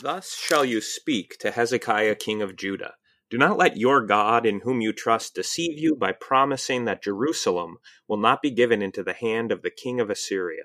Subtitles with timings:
[0.00, 2.94] Thus shall you speak to Hezekiah king of Judah.
[3.30, 7.78] Do not let your God, in whom you trust, deceive you by promising that Jerusalem
[8.06, 10.64] will not be given into the hand of the king of Assyria.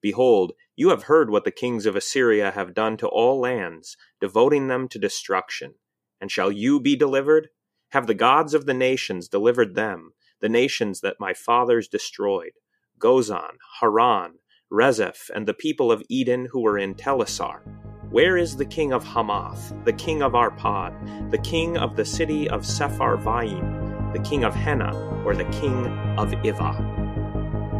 [0.00, 4.68] Behold, you have heard what the kings of Assyria have done to all lands, devoting
[4.68, 5.74] them to destruction.
[6.20, 7.48] And shall you be delivered?
[7.90, 12.52] Have the gods of the nations delivered them, the nations that my fathers destroyed?
[12.98, 14.34] Gozan, Haran,
[14.70, 17.62] Rezeph, and the people of Eden who were in Telassar.
[18.10, 22.48] Where is the king of Hamath, the king of Arpad, the king of the city
[22.48, 25.86] of Sepharvaim, the king of Hena, or the king
[26.16, 26.72] of Iva?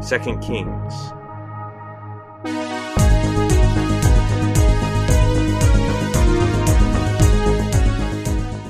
[0.02, 0.92] Second Kings.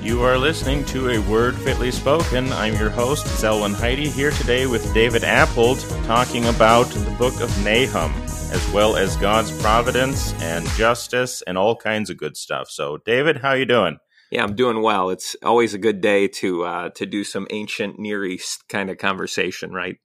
[0.01, 2.53] You are listening to a word fitly spoken.
[2.53, 7.51] I'm your host, Zelwyn Heide, here today with David Appold, talking about the book of
[7.65, 8.13] Nahum
[8.51, 12.71] as well as God's providence and justice and all kinds of good stuff.
[12.71, 13.99] So, David, how you doing?
[14.31, 15.11] Yeah, I'm doing well.
[15.11, 18.99] It's always a good day to uh, to do some ancient Near East kind of
[18.99, 19.97] conversation, right?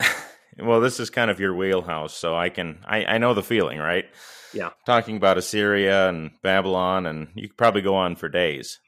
[0.58, 3.78] well, this is kind of your wheelhouse, so I can I, I know the feeling,
[3.78, 4.04] right?
[4.52, 8.78] Yeah, talking about Assyria and Babylon, and you could probably go on for days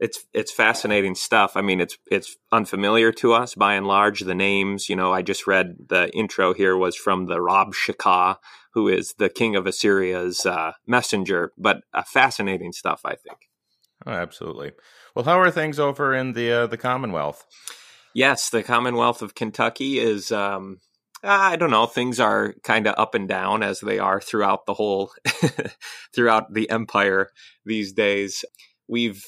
[0.00, 1.56] it's it's fascinating stuff.
[1.56, 4.20] I mean, it's it's unfamiliar to us by and large.
[4.20, 8.36] The names, you know, I just read the intro here was from the Rabshakeh,
[8.72, 11.52] who is the king of Assyria's uh, messenger.
[11.58, 13.50] But uh, fascinating stuff, I think.
[14.06, 14.72] Oh, absolutely.
[15.14, 17.44] Well, how are things over in the uh, the Commonwealth?
[18.14, 20.32] Yes, the Commonwealth of Kentucky is.
[20.32, 20.78] Um,
[21.22, 21.84] I don't know.
[21.84, 25.12] Things are kind of up and down as they are throughout the whole,
[26.14, 27.28] throughout the empire
[27.66, 28.42] these days.
[28.88, 29.22] We've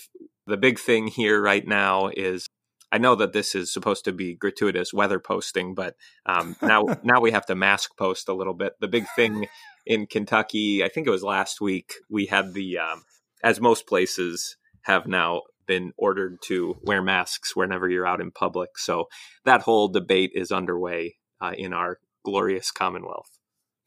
[0.47, 2.47] the big thing here right now is
[2.91, 7.21] I know that this is supposed to be gratuitous weather posting, but um, now now
[7.21, 8.75] we have to mask post a little bit.
[8.81, 9.47] The big thing
[9.87, 13.03] in Kentucky, I think it was last week, we had the um,
[13.43, 18.77] as most places have now been ordered to wear masks whenever you're out in public.
[18.77, 19.07] So
[19.45, 23.39] that whole debate is underway uh, in our glorious Commonwealth.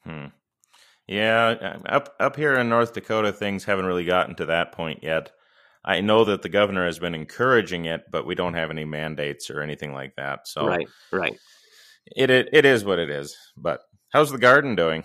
[0.04, 0.28] Hmm.
[1.08, 5.04] Yeah, uh, up up here in North Dakota, things haven't really gotten to that point
[5.04, 5.32] yet.
[5.86, 9.52] I know that the governor has been encouraging it, but we don't have any mandates
[9.52, 10.48] or anything like that.
[10.48, 11.38] So right, right.
[12.08, 13.38] It it, it is what it is.
[13.56, 13.82] But
[14.12, 15.04] how's the garden doing?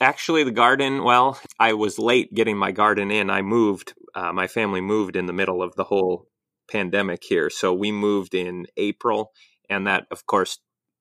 [0.00, 1.04] Actually, the garden.
[1.04, 3.28] Well, I was late getting my garden in.
[3.28, 3.92] I moved.
[4.14, 6.26] Uh, my family moved in the middle of the whole
[6.70, 9.32] pandemic here, so we moved in April,
[9.68, 10.58] and that, of course,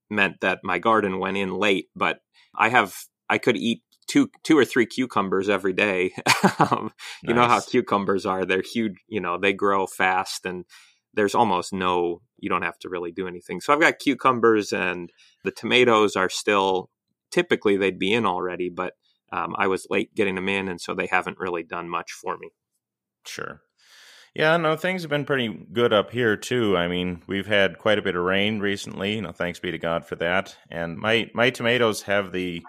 [0.09, 1.87] meant that my garden went in late.
[1.95, 2.19] But
[2.55, 2.93] I have
[3.29, 6.13] I could eat two two or three cucumbers every day.
[6.59, 6.91] um,
[7.23, 8.95] you know how cucumbers are; they're huge.
[9.07, 10.65] You know they grow fast, and
[11.13, 12.21] there's almost no.
[12.37, 13.61] You don't have to really do anything.
[13.61, 15.11] So I've got cucumbers, and
[15.43, 16.89] the tomatoes are still.
[17.29, 18.93] Typically, they'd be in already, but
[19.33, 22.37] um, I was late getting them in, and so they haven't really done much for
[22.37, 22.51] me.
[23.25, 23.61] Sure.
[24.33, 26.77] Yeah, no, things have been pretty good up here too.
[26.77, 29.15] I mean, we've had quite a bit of rain recently.
[29.15, 30.55] You know, thanks be to God for that.
[30.69, 32.63] And my my tomatoes have the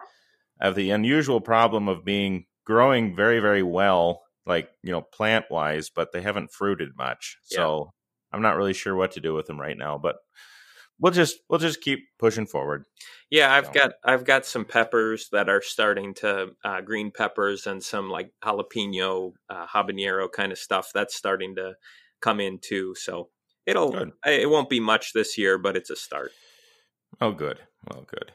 [0.60, 5.91] have the unusual problem of being growing very, very well, like, you know, plant wise,
[5.91, 7.38] but they haven't fruited much.
[7.50, 7.56] Yeah.
[7.56, 7.92] So
[8.32, 10.16] I'm not really sure what to do with them right now, but
[10.98, 12.84] we'll just we'll just keep pushing forward.
[13.30, 13.72] Yeah, I've so.
[13.72, 18.32] got I've got some peppers that are starting to uh, green peppers and some like
[18.44, 21.75] jalapeno, uh, habanero kind of stuff that's starting to
[22.20, 22.94] come in too.
[22.96, 23.30] So
[23.66, 24.12] it'll good.
[24.26, 26.32] it won't be much this year, but it's a start.
[27.20, 27.58] Oh, good.
[27.88, 28.32] Well, good.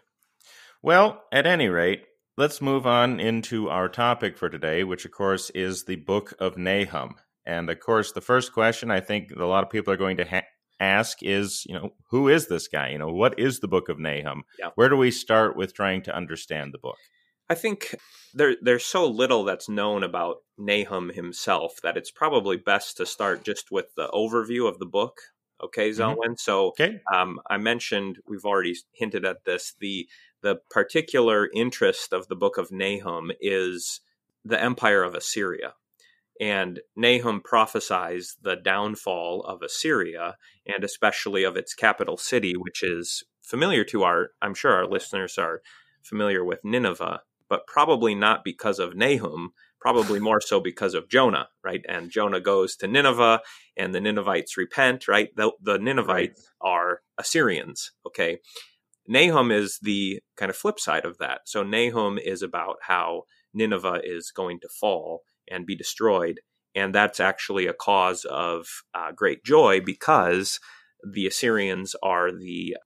[0.81, 2.03] Well, at any rate,
[2.37, 6.57] let's move on into our topic for today, which of course is the book of
[6.57, 7.15] Nahum.
[7.45, 10.25] And of course, the first question I think a lot of people are going to
[10.25, 10.47] ha-
[10.79, 12.89] ask is, you know, who is this guy?
[12.89, 14.43] You know, what is the book of Nahum?
[14.59, 14.69] Yeah.
[14.75, 16.97] Where do we start with trying to understand the book?
[17.49, 17.93] I think
[18.33, 23.43] there there's so little that's known about Nahum himself that it's probably best to start
[23.43, 25.17] just with the overview of the book.
[25.61, 26.01] Okay, mm-hmm.
[26.01, 26.15] Zelwyn.
[26.15, 26.33] Mm-hmm.
[26.37, 27.01] So okay.
[27.13, 29.73] Um, I mentioned we've already hinted at this.
[29.79, 30.07] The
[30.41, 34.01] the particular interest of the book of Nahum is
[34.43, 35.73] the empire of Assyria.
[36.39, 40.35] And Nahum prophesies the downfall of Assyria
[40.65, 45.37] and especially of its capital city, which is familiar to our, I'm sure our listeners
[45.37, 45.61] are
[46.01, 49.53] familiar with Nineveh, but probably not because of Nahum,
[49.83, 51.81] probably more so because of Jonah, right?
[51.89, 53.41] And Jonah goes to Nineveh
[53.75, 55.27] and the Ninevites repent, right?
[55.35, 58.37] The, the Ninevites are Assyrians, okay?
[59.09, 61.41] Nahum is the kind of flip side of that.
[61.47, 66.39] So Nahum is about how Nineveh is going to fall and be destroyed.
[66.73, 70.61] And that's actually a cause of uh, great joy because
[71.05, 72.77] the Assyrians are the,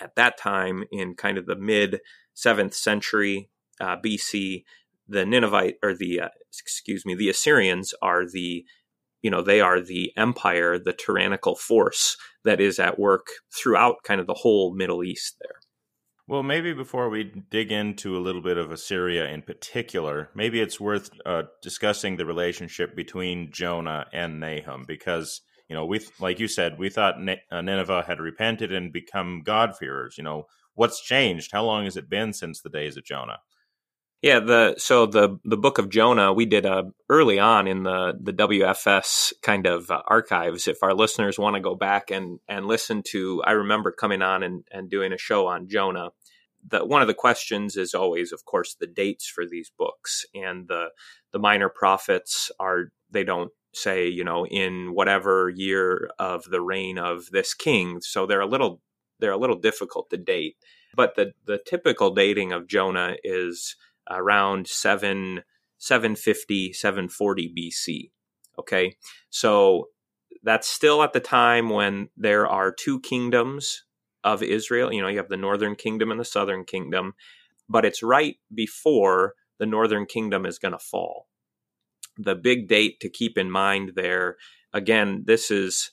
[0.00, 2.00] at that time in kind of the mid
[2.34, 3.50] 7th century
[3.80, 4.64] uh, BC,
[5.06, 8.64] the Ninevite or the uh, excuse me, the Assyrians are the
[9.22, 14.20] you know they are the empire, the tyrannical force that is at work throughout kind
[14.20, 15.58] of the whole Middle East there.
[16.26, 20.80] Well, maybe before we dig into a little bit of Assyria in particular, maybe it's
[20.80, 26.48] worth uh, discussing the relationship between Jonah and Nahum because you know we like you
[26.48, 27.16] said we thought
[27.50, 30.16] uh, Nineveh had repented and become God-fearers.
[30.16, 31.50] You know what's changed?
[31.52, 33.38] How long has it been since the days of Jonah?
[34.24, 38.14] Yeah, the so the the book of Jonah we did uh, early on in the
[38.18, 40.66] the WFS kind of uh, archives.
[40.66, 44.42] If our listeners want to go back and and listen to, I remember coming on
[44.42, 46.08] and and doing a show on Jonah.
[46.70, 50.68] That one of the questions is always, of course, the dates for these books and
[50.68, 50.86] the
[51.34, 56.96] the minor prophets are they don't say you know in whatever year of the reign
[56.96, 58.80] of this king, so they're a little
[59.20, 60.56] they're a little difficult to date.
[60.96, 63.76] But the the typical dating of Jonah is
[64.10, 65.42] around 7
[65.78, 68.10] 750 740 BC.
[68.58, 68.96] Okay?
[69.30, 69.88] So
[70.42, 73.84] that's still at the time when there are two kingdoms
[74.22, 74.92] of Israel.
[74.92, 77.14] You know, you have the northern kingdom and the southern kingdom,
[77.68, 81.28] but it's right before the northern kingdom is going to fall.
[82.16, 84.36] The big date to keep in mind there,
[84.72, 85.90] again, this is,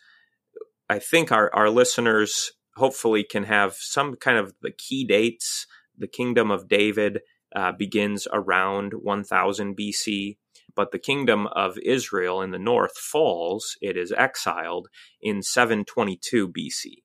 [0.90, 5.68] I think our, our listeners hopefully can have some kind of the key dates.
[5.98, 7.22] The kingdom of David
[7.56, 10.38] uh, begins around 1000 BC,
[10.75, 14.88] but the kingdom of Israel in the north falls, it is exiled
[15.21, 17.03] in 722 BC.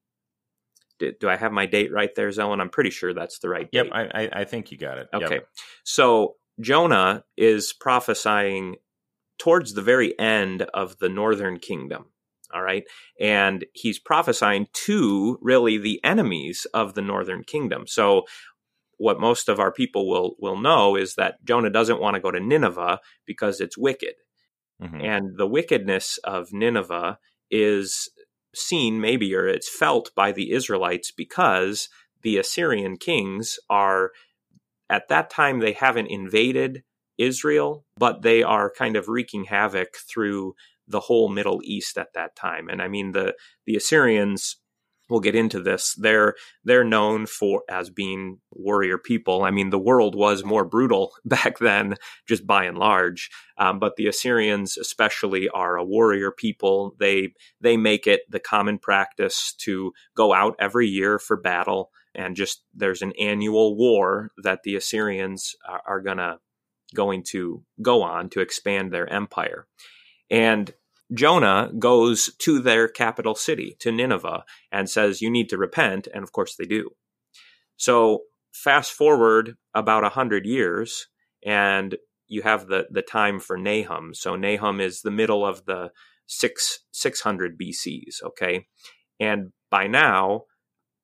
[0.98, 2.60] Did, do I have my date right there, Zelwyn?
[2.60, 3.93] I'm pretty sure that's the right yep, date.
[3.94, 5.08] Yep, I, I, think you got it.
[5.12, 5.34] Okay.
[5.34, 5.48] Yep.
[5.84, 8.76] So Jonah is prophesying
[9.38, 12.06] towards the very end of the northern kingdom.
[12.54, 12.84] All right.
[13.20, 17.87] And he's prophesying to really the enemies of the northern kingdom.
[17.87, 18.22] So
[18.98, 22.31] what most of our people will will know is that Jonah doesn't want to go
[22.31, 24.14] to Nineveh because it's wicked.
[24.82, 25.00] Mm-hmm.
[25.00, 27.19] And the wickedness of Nineveh
[27.50, 28.10] is
[28.54, 31.88] seen maybe or it's felt by the Israelites because
[32.22, 34.12] the Assyrian kings are
[34.88, 36.82] at that time they haven't invaded
[37.19, 40.54] Israel, but they are kind of wreaking havoc through
[40.88, 42.69] the whole Middle East at that time.
[42.69, 43.34] And I mean the
[43.66, 44.56] the Assyrians
[45.08, 45.94] we'll get into this.
[45.94, 49.44] They're they're known for as being warrior people.
[49.44, 51.97] I mean, the world was more brutal back then,
[52.29, 53.31] just by and large.
[53.58, 56.94] Um, but the Assyrians, especially, are a warrior people.
[56.99, 62.37] They they make it the common practice to go out every year for battle, and
[62.37, 66.38] just there's an annual war that the Assyrians are, are gonna
[66.94, 69.67] going to go on to expand their empire.
[70.31, 70.73] And
[71.14, 76.08] Jonah goes to their capital city, to Nineveh, and says, You need to repent.
[76.12, 76.91] And of course they do.
[77.76, 78.23] So
[78.53, 81.06] fast forward about a hundred years,
[81.44, 84.14] and you have the, the time for Nahum.
[84.14, 85.91] So Nahum is the middle of the
[86.26, 88.67] six, 600 BCs, okay?
[89.20, 90.44] And by now,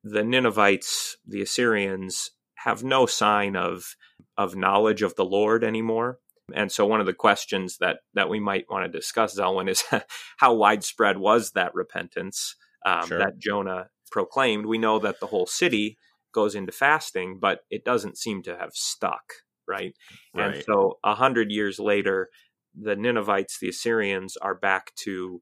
[0.03, 3.95] the Ninevites, the Assyrians, have no sign of,
[4.37, 6.19] of knowledge of the Lord anymore.
[6.53, 9.83] And so, one of the questions that that we might want to discuss, Zelwyn, is
[10.37, 12.55] how widespread was that repentance
[12.85, 13.19] um, sure.
[13.19, 14.65] that Jonah proclaimed?
[14.65, 15.97] We know that the whole city
[16.33, 19.23] goes into fasting, but it doesn't seem to have stuck,
[19.67, 19.93] right?
[20.33, 20.55] right.
[20.55, 22.29] And so, a hundred years later,
[22.75, 25.41] the Ninevites, the Assyrians, are back to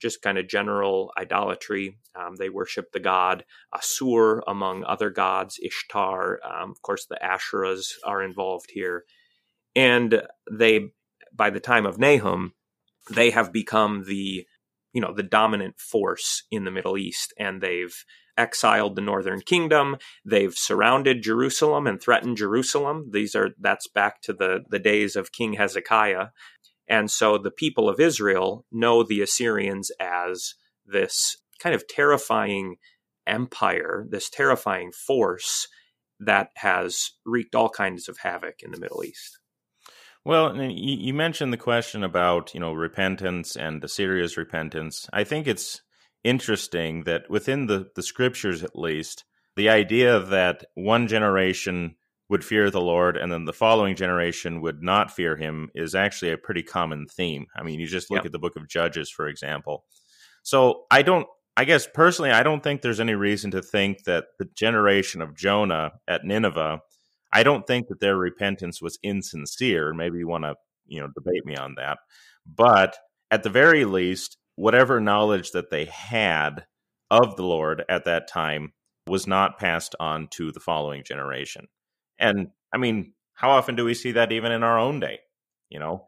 [0.00, 1.98] just kind of general idolatry.
[2.14, 6.40] Um, they worship the god Assur among other gods, Ishtar.
[6.44, 9.04] Um, of course, the Asherahs are involved here.
[9.78, 10.90] And they,
[11.32, 12.54] by the time of Nahum,
[13.08, 14.44] they have become the,
[14.92, 17.94] you know, the dominant force in the Middle East, and they've
[18.36, 19.96] exiled the northern kingdom.
[20.24, 23.10] They've surrounded Jerusalem and threatened Jerusalem.
[23.12, 26.30] These are that's back to the the days of King Hezekiah.
[26.88, 30.54] And so the people of Israel know the Assyrians as
[30.84, 32.78] this kind of terrifying
[33.28, 35.68] empire, this terrifying force
[36.18, 39.38] that has wreaked all kinds of havoc in the Middle East.
[40.28, 45.08] Well, you mentioned the question about you know repentance and the serious repentance.
[45.10, 45.80] I think it's
[46.22, 49.24] interesting that within the the scriptures, at least,
[49.56, 51.94] the idea that one generation
[52.28, 56.32] would fear the Lord and then the following generation would not fear Him is actually
[56.32, 57.46] a pretty common theme.
[57.56, 58.26] I mean, you just look yep.
[58.26, 59.86] at the Book of Judges, for example.
[60.42, 61.26] So I don't.
[61.56, 65.34] I guess personally, I don't think there's any reason to think that the generation of
[65.34, 66.82] Jonah at Nineveh
[67.32, 69.92] I don't think that their repentance was insincere.
[69.92, 70.54] Maybe you want to,
[70.86, 71.98] you know, debate me on that.
[72.46, 72.96] But
[73.30, 76.66] at the very least, whatever knowledge that they had
[77.10, 78.72] of the Lord at that time
[79.06, 81.68] was not passed on to the following generation.
[82.18, 85.20] And I mean, how often do we see that even in our own day?
[85.70, 86.04] You know?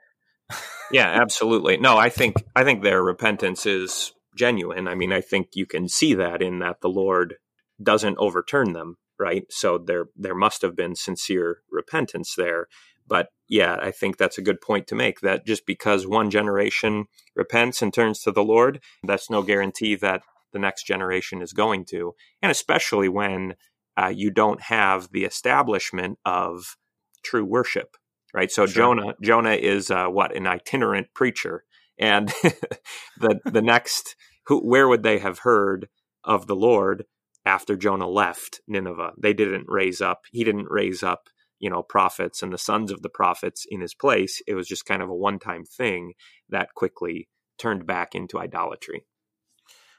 [0.91, 1.77] yeah, absolutely.
[1.77, 4.89] No, I think I think their repentance is genuine.
[4.89, 7.37] I mean, I think you can see that in that the Lord
[7.83, 9.45] doesn't overturn them, right?
[9.51, 12.67] So there there must have been sincere repentance there.
[13.07, 17.07] But yeah, I think that's a good point to make that just because one generation
[17.37, 20.23] repents and turns to the Lord, that's no guarantee that
[20.53, 22.15] the next generation is going to.
[22.41, 23.57] And especially when
[24.01, 26.77] uh, you don't have the establishment of
[27.23, 27.97] true worship,
[28.33, 28.51] right?
[28.51, 28.75] So sure.
[28.75, 31.65] Jonah, Jonah is uh, what an itinerant preacher,
[31.99, 32.29] and
[33.19, 35.89] the the next, who, where would they have heard
[36.25, 37.05] of the Lord
[37.51, 39.13] after Jonah left Nineveh?
[39.21, 40.21] They didn't raise up.
[40.31, 41.29] He didn't raise up
[41.59, 44.87] you know prophets and the sons of the prophets in his place it was just
[44.87, 46.15] kind of a one time thing
[46.49, 47.29] that quickly
[47.59, 49.05] turned back into idolatry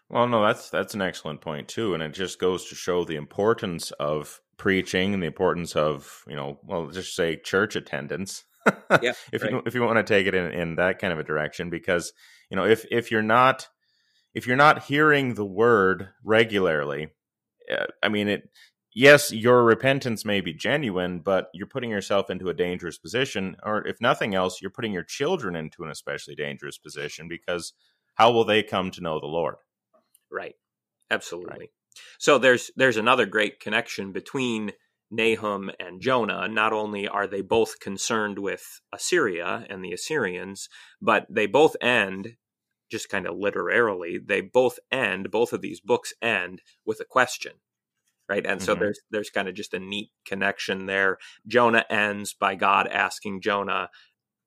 [0.10, 3.15] well no that's that's an excellent point too and it just goes to show the
[3.15, 8.43] importance of preaching and the importance of you know well just say church attendance
[9.01, 9.51] yeah, if right.
[9.51, 12.12] you if you want to take it in, in that kind of a direction because
[12.50, 13.67] you know if if you're not
[14.34, 17.10] if you're not hearing the word regularly
[17.71, 18.49] Uh, i mean it
[18.93, 23.55] yes, your repentance may be genuine, but you're putting yourself into a dangerous position.
[23.63, 27.73] Or if nothing else, you're putting your children into an especially dangerous position because
[28.15, 29.55] how will they come to know the Lord?
[30.31, 30.55] Right.
[31.09, 31.57] Absolutely.
[31.59, 31.69] Right.
[32.19, 34.71] So there's there's another great connection between
[35.09, 36.47] Nahum and Jonah.
[36.47, 40.69] Not only are they both concerned with Assyria and the Assyrians,
[41.01, 42.35] but they both end
[42.91, 47.53] just kind of literarily, they both end, both of these books end with a question
[48.29, 48.45] right?
[48.45, 48.83] And so mm-hmm.
[48.83, 51.17] there's there's kind of just a neat connection there.
[51.48, 53.89] Jonah ends by god asking jonah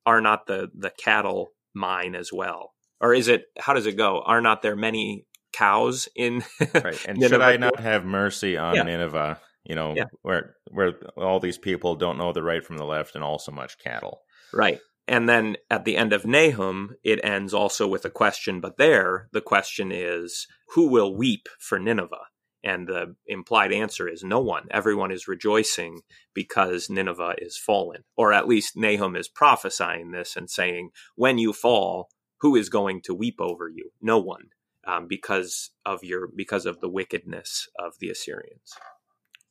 [0.07, 2.73] are not the the cattle mine as well?
[3.01, 4.23] Or is it how does it go?
[4.25, 6.43] Are not there many cows in
[6.75, 8.83] right and should i not have mercy on yeah.
[8.83, 10.07] nineveh you know yeah.
[10.23, 13.53] where where all these people don't know the right from the left and all so
[13.53, 14.23] much cattle?
[14.53, 18.79] Right and then at the end of Nahum, it ends also with a question, but
[18.79, 22.29] there the question is, who will weep for Nineveh?
[22.63, 24.69] And the implied answer is no one.
[24.71, 26.01] Everyone is rejoicing
[26.33, 28.05] because Nineveh is fallen.
[28.17, 32.09] Or at least Nahum is prophesying this and saying, when you fall,
[32.41, 33.91] who is going to weep over you?
[34.01, 34.49] No one.
[34.87, 38.75] Um, because of your because of the wickedness of the Assyrians.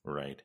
[0.04, 0.44] Right.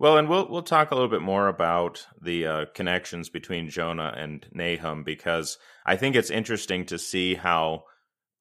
[0.00, 4.14] Well, and we'll we'll talk a little bit more about the uh, connections between Jonah
[4.16, 7.82] and Nahum because I think it's interesting to see how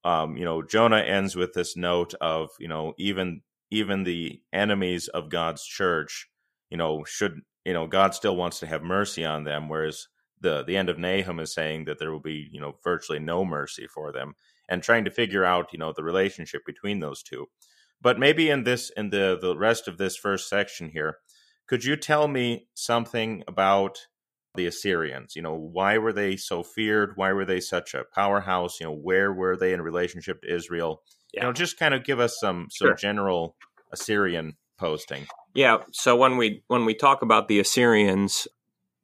[0.04, 5.08] um, you know Jonah ends with this note of you know even even the enemies
[5.08, 6.28] of God's church,
[6.70, 10.08] you know, should you know God still wants to have mercy on them, whereas
[10.40, 13.44] the the end of Nahum is saying that there will be you know virtually no
[13.44, 14.36] mercy for them,
[14.70, 17.48] and trying to figure out you know the relationship between those two.
[18.00, 21.18] But maybe in this in the the rest of this first section here,
[21.68, 24.08] could you tell me something about
[24.56, 25.36] the Assyrians?
[25.36, 27.14] You know, why were they so feared?
[27.16, 28.80] Why were they such a powerhouse?
[28.80, 31.02] You know, where were they in relationship to Israel?
[31.34, 31.42] yeah.
[31.42, 32.96] you know, just kind of give us some some sure.
[32.96, 33.56] general
[33.92, 35.28] Assyrian posting.
[35.54, 35.78] Yeah.
[35.92, 38.48] So when we when we talk about the Assyrians,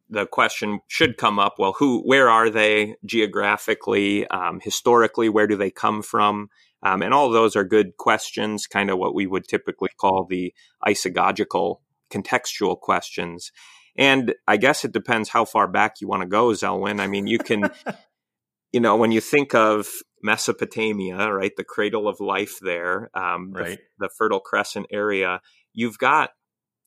[0.10, 5.30] the question should come up: Well, who, where are they geographically, um, historically?
[5.30, 6.50] Where do they come from?
[6.86, 10.54] Um, and all those are good questions, kind of what we would typically call the
[10.86, 11.78] isagogical,
[12.14, 13.52] contextual questions.
[13.96, 17.00] And I guess it depends how far back you want to go, Zelwyn.
[17.00, 17.70] I mean, you can,
[18.72, 19.88] you know, when you think of
[20.22, 23.80] Mesopotamia, right, the cradle of life there, um, right.
[24.00, 25.42] the, the Fertile Crescent area,
[25.74, 26.32] you've got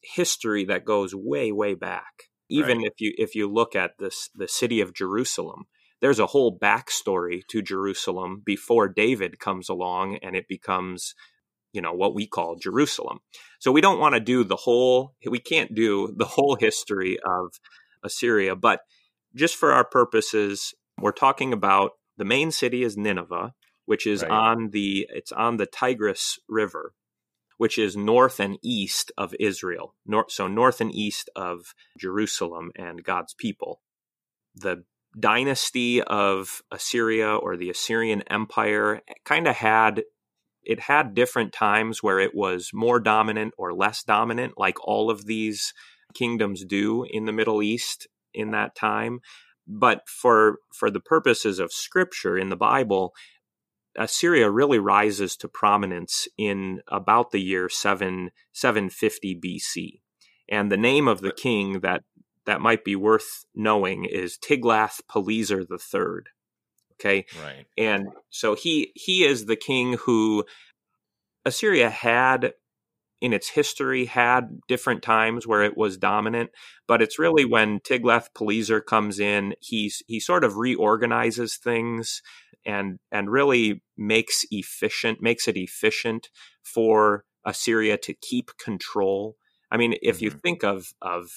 [0.02, 2.24] history that goes way, way back.
[2.48, 2.86] Even right.
[2.86, 5.64] if you if you look at this the city of Jerusalem,
[6.00, 11.14] there's a whole backstory to Jerusalem before David comes along and it becomes,
[11.76, 13.18] you know, what we call Jerusalem.
[13.58, 17.60] So we don't want to do the whole we can't do the whole history of
[18.02, 18.80] Assyria, but
[19.34, 23.52] just for our purposes, we're talking about the main city is Nineveh,
[23.84, 24.30] which is right.
[24.30, 26.94] on the it's on the Tigris River,
[27.58, 29.94] which is north and east of Israel.
[30.06, 33.82] North, so north and east of Jerusalem and God's people.
[34.54, 34.84] The
[35.18, 40.04] dynasty of Assyria or the Assyrian Empire kind of had
[40.66, 45.26] it had different times where it was more dominant or less dominant like all of
[45.26, 45.72] these
[46.14, 49.20] kingdoms do in the Middle East in that time.
[49.66, 53.12] But for for the purposes of scripture in the bible
[53.96, 60.00] assyria really rises to prominence in about the year 7 750 bc
[60.48, 62.02] and the name of the king that
[62.44, 66.20] that might be worth knowing is tiglath-pileser iii
[66.98, 70.44] okay right and so he he is the king who
[71.44, 72.52] assyria had
[73.20, 76.50] in its history had different times where it was dominant,
[76.86, 82.22] but it's really when Tiglath-Pileser comes in, he's he sort of reorganizes things
[82.64, 86.28] and and really makes efficient makes it efficient
[86.62, 89.36] for Assyria to keep control.
[89.70, 90.24] I mean, if mm-hmm.
[90.24, 91.30] you think of of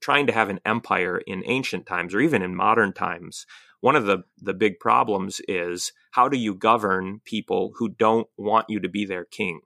[0.00, 3.44] trying to have an empire in ancient times or even in modern times,
[3.80, 8.66] one of the the big problems is how do you govern people who don't want
[8.68, 9.60] you to be their king?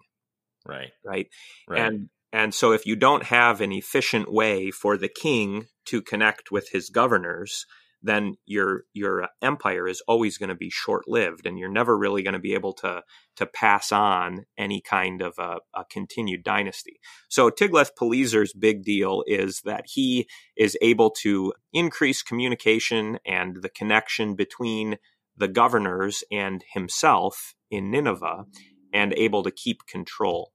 [0.66, 0.92] Right.
[1.04, 1.28] Right.
[1.68, 1.80] right.
[1.80, 6.52] And and so if you don't have an efficient way for the king to connect
[6.52, 7.66] with his governors,
[8.02, 12.22] then your your empire is always going to be short lived, and you're never really
[12.22, 13.02] going to be able to
[13.36, 16.98] to pass on any kind of a, a continued dynasty.
[17.28, 24.34] So Tiglath-Pileser's big deal is that he is able to increase communication and the connection
[24.34, 24.96] between
[25.36, 28.44] the governors and himself in Nineveh,
[28.92, 30.52] and able to keep control.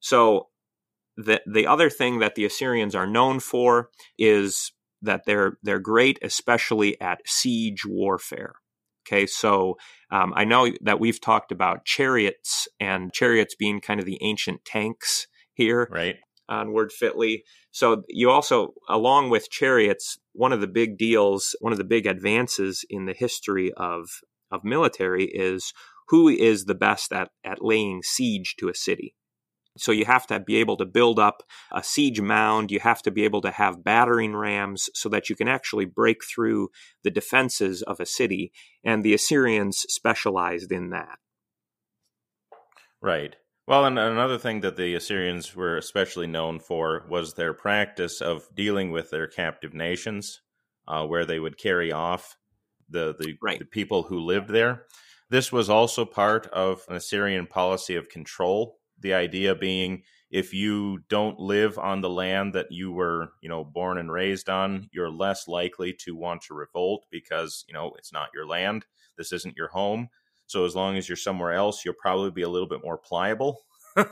[0.00, 0.48] So
[1.16, 6.18] the the other thing that the Assyrians are known for is that they're they're great,
[6.22, 8.54] especially at siege warfare.
[9.06, 9.76] Okay, so
[10.10, 14.64] um, I know that we've talked about chariots and chariots being kind of the ancient
[14.64, 16.16] tanks here, right?
[16.48, 17.44] On Word Fitly.
[17.70, 22.06] So you also, along with chariots, one of the big deals, one of the big
[22.06, 24.08] advances in the history of
[24.50, 25.72] of military is
[26.08, 29.14] who is the best at at laying siege to a city.
[29.78, 31.42] So you have to be able to build up
[31.72, 32.70] a siege mound.
[32.70, 36.24] You have to be able to have battering rams so that you can actually break
[36.24, 36.68] through
[37.04, 38.52] the defenses of a city.
[38.84, 41.18] And the Assyrians specialized in that.
[43.00, 43.36] Right.
[43.66, 48.48] Well, and another thing that the Assyrians were especially known for was their practice of
[48.54, 50.40] dealing with their captive nations,
[50.88, 52.36] uh, where they would carry off
[52.88, 53.58] the the, right.
[53.58, 54.86] the people who lived there.
[55.30, 60.98] This was also part of an Assyrian policy of control the idea being if you
[61.08, 65.10] don't live on the land that you were you know born and raised on you're
[65.10, 68.84] less likely to want to revolt because you know it's not your land.
[69.16, 70.08] This isn't your home.
[70.46, 73.64] So as long as you're somewhere else you'll probably be a little bit more pliable.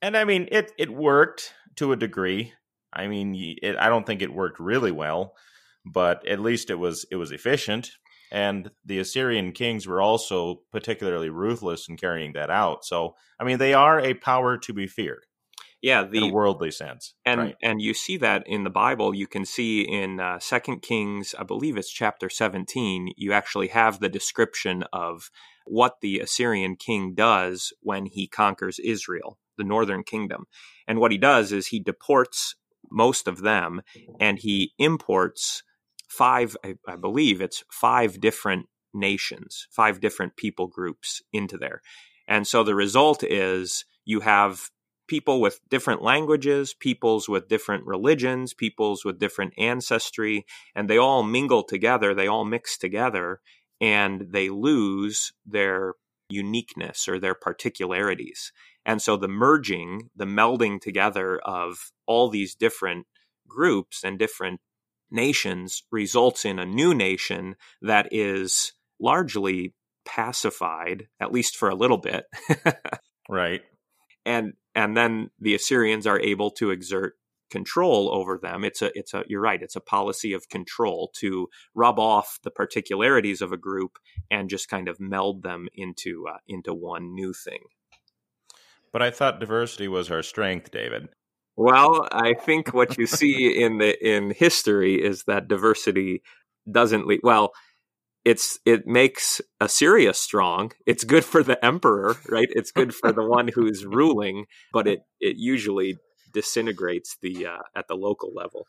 [0.00, 2.52] And i mean it it worked to a degree.
[2.92, 5.34] I mean it, i don't think it worked really well
[5.84, 7.90] but at least it was it was efficient
[8.30, 12.84] and the Assyrian kings were also particularly ruthless in carrying that out.
[12.84, 15.24] So, I mean, they are a power to be feared.
[15.80, 17.56] Yeah, the in a worldly sense, and right.
[17.62, 19.14] and you see that in the Bible.
[19.14, 23.12] You can see in uh, Second Kings, I believe it's chapter seventeen.
[23.16, 25.30] You actually have the description of
[25.66, 30.46] what the Assyrian king does when he conquers Israel, the northern kingdom,
[30.88, 32.56] and what he does is he deports
[32.90, 33.82] most of them,
[34.18, 35.62] and he imports
[36.08, 41.82] five, I, I believe it's five different nations, five different people groups into there.
[42.26, 44.70] And so the result is you have
[45.06, 50.44] people with different languages, peoples with different religions, peoples with different ancestry,
[50.74, 53.40] and they all mingle together, they all mix together,
[53.80, 55.94] and they lose their
[56.28, 58.52] uniqueness or their particularities.
[58.84, 63.06] And so the merging, the melding together of all these different
[63.46, 64.60] groups and different
[65.10, 71.98] nations results in a new nation that is largely pacified, at least for a little
[71.98, 72.24] bit.
[73.28, 73.62] right.
[74.24, 77.14] And and then the Assyrians are able to exert
[77.50, 78.64] control over them.
[78.64, 82.50] It's a it's a you're right, it's a policy of control to rub off the
[82.50, 83.98] particularities of a group
[84.30, 87.60] and just kind of meld them into uh, into one new thing.
[88.92, 91.08] But I thought diversity was our strength, David.
[91.60, 96.22] Well, I think what you see in the in history is that diversity
[96.70, 97.18] doesn't lead.
[97.24, 97.50] Well,
[98.24, 100.70] it's it makes Assyria strong.
[100.86, 102.46] It's good for the emperor, right?
[102.52, 105.96] It's good for the one who's ruling, but it it usually
[106.32, 108.64] disintegrates the uh, at the local level.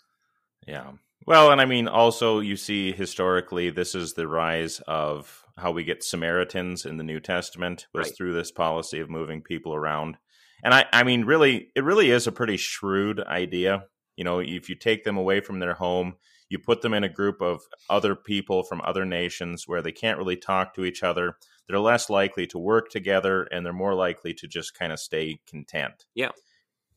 [0.65, 0.93] Yeah.
[1.28, 5.84] Well, and I mean, also you see historically, this is the rise of how we
[5.84, 8.17] get Samaritans in the New Testament was right.
[8.17, 10.17] through this policy of moving people around.
[10.63, 13.86] And I, I mean, really, it really is a pretty shrewd idea.
[14.15, 16.15] You know, if you take them away from their home,
[16.50, 20.17] you put them in a group of other people from other nations where they can't
[20.17, 21.38] really talk to each other.
[21.67, 25.39] They're less likely to work together, and they're more likely to just kind of stay
[25.48, 26.06] content.
[26.15, 26.32] Yeah.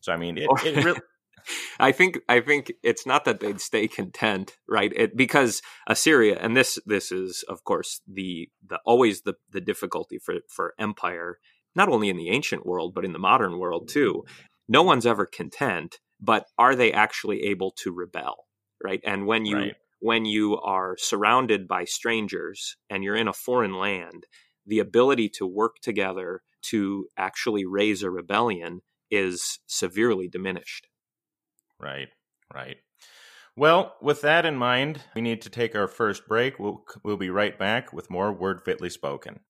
[0.00, 1.00] So I mean, it, it really.
[1.80, 4.92] I think I think it's not that they'd stay content, right?
[4.94, 10.18] It, because Assyria, and this this is of course the the always the the difficulty
[10.18, 11.38] for for empire
[11.74, 14.24] not only in the ancient world, but in the modern world too.
[14.68, 18.46] No one's ever content, but are they actually able to rebel?
[18.82, 19.00] Right.
[19.04, 19.76] And when you, right.
[20.00, 24.24] when you are surrounded by strangers and you're in a foreign land,
[24.66, 28.80] the ability to work together to actually raise a rebellion
[29.10, 30.88] is severely diminished.
[31.78, 32.08] Right,
[32.54, 32.76] right.
[33.56, 36.58] Well, with that in mind, we need to take our first break.
[36.58, 39.40] We'll, we'll be right back with more Word Fitly Spoken.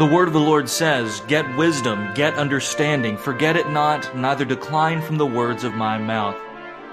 [0.00, 5.02] The word of the Lord says, Get wisdom, get understanding, forget it not, neither decline
[5.02, 6.38] from the words of my mouth.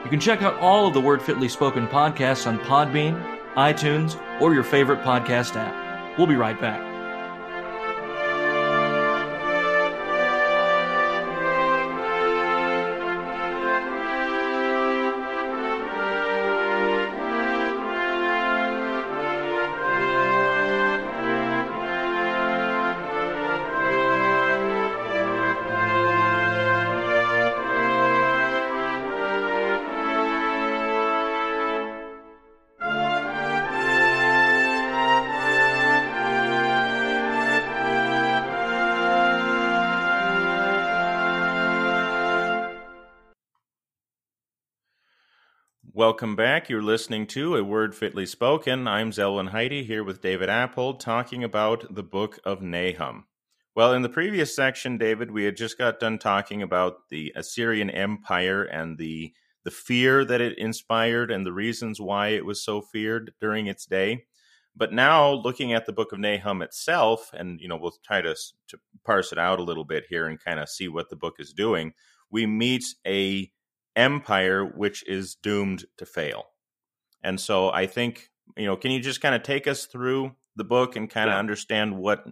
[0.04, 3.16] You can check out all of the Word Fitly Spoken podcasts on Podbean,
[3.56, 6.18] iTunes, or your favorite podcast app.
[6.18, 6.87] We'll be right back.
[46.08, 46.70] Welcome back.
[46.70, 48.88] You're listening to A Word Fitly Spoken.
[48.88, 53.26] I'm Zelwyn Heide here with David Appold talking about the book of Nahum.
[53.76, 57.90] Well, in the previous section, David, we had just got done talking about the Assyrian
[57.90, 59.34] Empire and the
[59.66, 63.86] the fear that it inspired and the reasons why it was so feared during its
[63.86, 64.24] day.
[64.78, 68.34] But now, looking at the book of Nahum itself, and you know, we'll try to,
[68.70, 71.36] to parse it out a little bit here and kind of see what the book
[71.40, 71.92] is doing.
[72.32, 73.52] We meet a
[73.98, 76.46] empire which is doomed to fail.
[77.24, 80.64] And so I think, you know, can you just kind of take us through the
[80.64, 81.40] book and kind of yeah.
[81.40, 82.26] understand what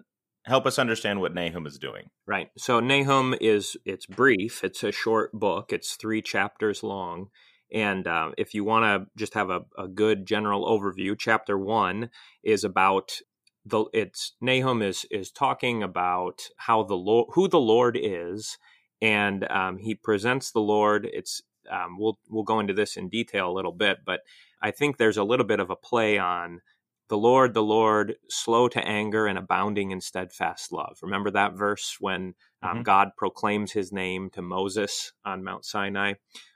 [0.45, 2.09] help us understand what Nahum is doing.
[2.27, 2.49] Right.
[2.57, 4.63] So Nahum is it's brief.
[4.63, 5.73] It's a short book.
[5.73, 7.27] It's three chapters long.
[7.73, 12.09] And uh, if you want to just have a, a, good general overview, chapter one
[12.43, 13.19] is about
[13.65, 13.85] the.
[13.91, 18.59] It's Nahum is is talking about how the Lord, who the Lord is,
[19.01, 21.09] and um, he presents the Lord.
[21.11, 24.21] It's um, we'll we'll go into this in detail a little bit, but
[24.61, 26.61] I think there's a little bit of a play on
[27.07, 30.97] the Lord, the Lord, slow to anger and abounding in steadfast love.
[31.03, 32.81] Remember that verse when um, mm-hmm.
[32.81, 36.13] God proclaims His name to Moses on Mount Sinai.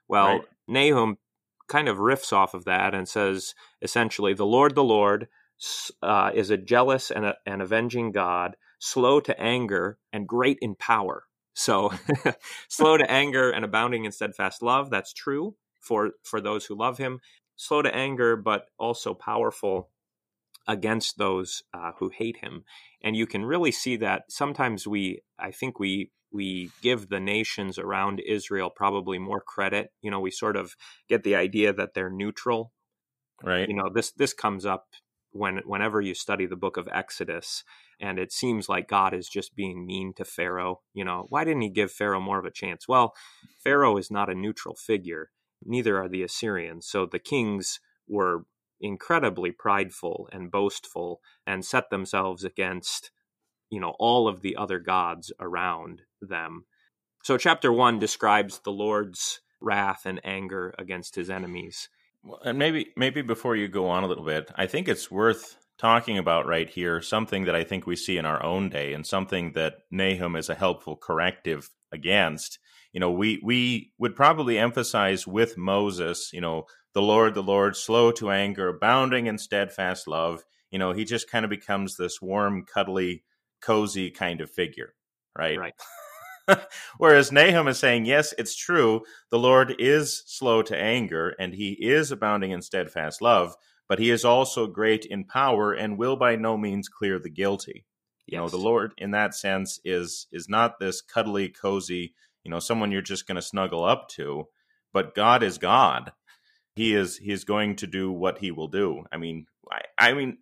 [0.08, 0.42] Well, right.
[0.68, 1.18] Nahum
[1.68, 5.28] kind of riffs off of that and says essentially, the Lord, the Lord,
[6.02, 10.74] uh, is a jealous and, a, and avenging God, slow to anger and great in
[10.76, 11.26] power.
[11.60, 11.92] So
[12.70, 14.90] slow to anger and abounding in steadfast love.
[14.90, 17.20] That's true for for those who love him.
[17.58, 19.90] Slow to anger, but also powerful
[20.70, 22.64] against those uh, who hate him.
[23.02, 27.78] And you can really see that sometimes we, I think we we give the nations
[27.78, 29.90] around Israel probably more credit.
[30.02, 30.78] You know, we sort of
[31.10, 32.72] get the idea that they're neutral.
[33.44, 33.68] Right.
[33.68, 34.88] You know, this this comes up
[35.32, 37.64] when whenever you study the book of Exodus
[38.00, 40.82] and it seems like God is just being mean to Pharaoh.
[40.94, 42.88] You know, why didn't he give Pharaoh more of a chance?
[42.88, 43.14] Well,
[43.64, 45.32] Pharaoh is not a neutral figure,
[45.64, 46.88] neither are the Assyrians.
[46.88, 48.46] So the kings were
[48.82, 53.12] incredibly prideful and boastful and set themselves against,
[53.70, 56.66] you know, all of the other gods around them.
[57.24, 61.90] So chapter 1 describes the Lord's wrath and anger against his enemies.
[62.44, 66.18] And maybe maybe before you go on a little bit, I think it's worth talking
[66.18, 69.54] about right here something that I think we see in our own day and something
[69.54, 72.60] that Nahum is a helpful corrective against.
[72.92, 77.76] You know, we we would probably emphasize with Moses, you know, the Lord, the Lord,
[77.76, 80.44] slow to anger, abounding in steadfast love.
[80.72, 83.24] You know, he just kind of becomes this warm, cuddly,
[83.62, 84.94] cozy kind of figure,
[85.38, 85.58] right?
[85.58, 85.74] Right.
[86.98, 89.02] Whereas Nahum is saying, yes, it's true.
[89.32, 93.56] The Lord is slow to anger and he is abounding in steadfast love,
[93.88, 97.86] but he is also great in power and will by no means clear the guilty.
[98.28, 98.34] Yes.
[98.34, 102.60] You know, the Lord in that sense is is not this cuddly, cozy, you know,
[102.60, 104.48] someone you're just going to snuggle up to,
[104.94, 106.12] but God is God.
[106.76, 109.04] He is he is going to do what he will do.
[109.12, 110.38] I mean, I, I mean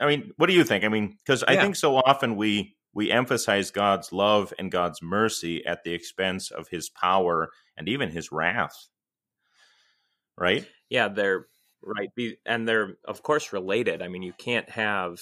[0.00, 0.84] I mean, what do you think?
[0.84, 5.64] I mean, cuz I think so often we we emphasize God's love and God's mercy
[5.66, 8.88] at the expense of his power and even his wrath.
[10.36, 10.66] Right?
[10.88, 11.46] Yeah, they're
[11.84, 12.10] right
[12.46, 15.18] and they're of course related i mean you can't have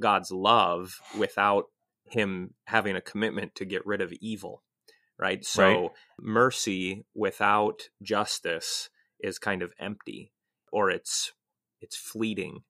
[0.00, 1.64] god's love without
[2.04, 4.62] him having a commitment to get rid of evil
[5.18, 5.90] right so right.
[6.20, 8.88] mercy without justice
[9.20, 10.32] is kind of empty
[10.72, 11.32] or it's
[11.80, 12.62] it's fleeting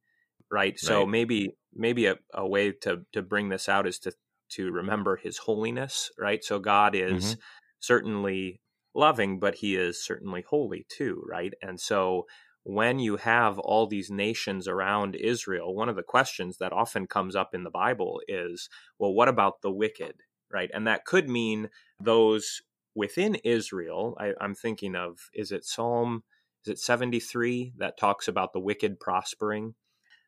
[0.50, 1.08] right so right.
[1.08, 4.12] maybe maybe a, a way to to bring this out is to
[4.50, 6.44] to remember his holiness, right?
[6.44, 7.40] So God is mm-hmm.
[7.80, 8.61] certainly
[8.94, 11.54] loving, but he is certainly holy too, right?
[11.62, 12.26] And so
[12.64, 17.34] when you have all these nations around Israel, one of the questions that often comes
[17.34, 20.16] up in the Bible is, well, what about the wicked,
[20.52, 20.70] right?
[20.74, 22.61] And that could mean those
[22.94, 24.16] within Israel.
[24.20, 26.24] I, I'm thinking of, is it Psalm,
[26.66, 29.74] is it 73 that talks about the wicked prospering?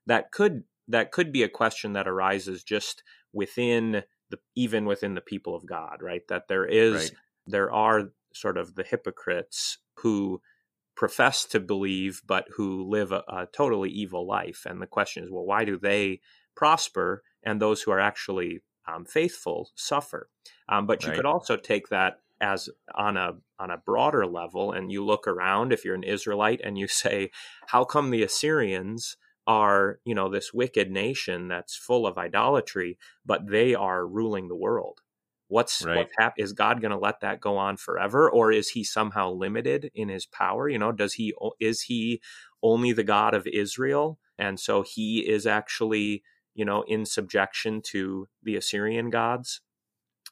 [0.06, 5.20] That could that could be a question that arises just within the even within the
[5.20, 6.22] people of God, right?
[6.28, 7.12] That there is right.
[7.46, 10.40] there are sort of the hypocrites who
[10.96, 15.30] profess to believe but who live a, a, totally evil life and the question is
[15.30, 16.20] well why do they
[16.54, 20.28] prosper and those who are actually um, faithful suffer
[20.68, 24.92] um, but you could also take that as on a on a broader level and
[24.92, 27.30] you look around if you're an israelite and you say
[27.68, 29.16] how come the assyrians
[29.46, 34.56] are you know this wicked nation that's full of idolatry but they are ruling the
[34.56, 35.00] world.
[35.48, 35.96] What's right.
[35.96, 39.30] what's hap- is god going to let that go on forever or is he somehow
[39.32, 40.68] limited in his power?
[40.68, 42.20] You know does he is he
[42.62, 46.22] only the god of israel and so he is actually
[46.54, 49.60] you know in subjection to the assyrian gods?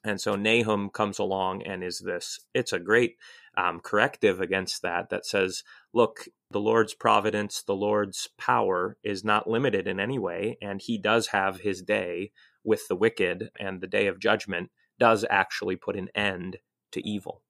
[0.04, 3.16] And so nahum comes along and is this it's a great
[3.58, 9.50] um, corrective against that that says look the lord's providence the lord's power is not
[9.50, 12.30] limited in any way and he does have his day
[12.64, 16.58] with the wicked and the day of judgment does actually put an end
[16.92, 17.42] to evil.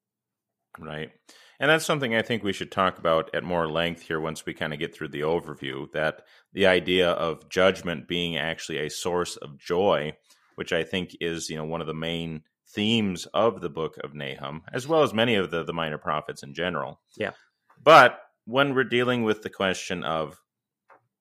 [0.79, 1.11] Right.
[1.61, 4.55] And that's something I think we should talk about at more length here once we
[4.55, 9.37] kind of get through the overview that the idea of judgment being actually a source
[9.37, 10.17] of joy,
[10.55, 12.43] which I think is, you know, one of the main
[12.75, 16.43] themes of the book of Nahum, as well as many of the, the minor prophets
[16.43, 17.01] in general.
[17.17, 17.33] Yeah.
[17.83, 20.39] But when we're dealing with the question of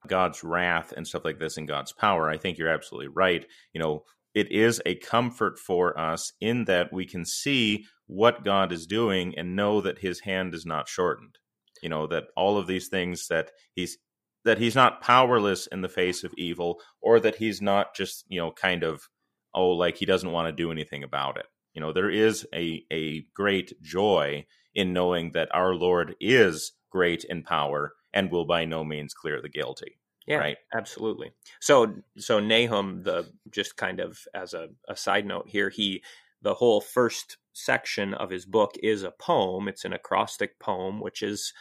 [0.08, 3.46] God's wrath and stuff like this and God's power, I think you're absolutely right.
[3.74, 8.72] You know, it is a comfort for us in that we can see what God
[8.72, 11.38] is doing and know that his hand is not shortened.
[11.82, 13.98] You know, that all of these things that he's
[14.46, 18.40] that he's not powerless in the face of evil or that he's not just, you
[18.40, 19.10] know, kind of
[19.54, 21.46] oh like he doesn't want to do anything about it.
[21.74, 27.24] You know, there is a a great joy in knowing that our Lord is great
[27.24, 30.00] in power and will by no means clear the guilty.
[30.26, 30.58] Yeah, right.
[30.74, 31.32] Absolutely.
[31.62, 36.04] So so Nahum, the just kind of as a, a side note here, he
[36.42, 39.68] the whole first section of his book is a poem.
[39.68, 41.54] It's an acrostic poem, which is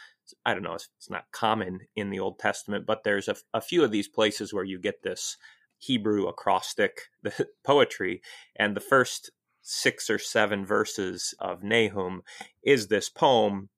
[0.45, 3.61] I don't know, it's, it's not common in the Old Testament, but there's a, a
[3.61, 5.37] few of these places where you get this
[5.77, 8.21] Hebrew acrostic the poetry,
[8.55, 12.21] and the first six or seven verses of Nahum
[12.63, 13.69] is this poem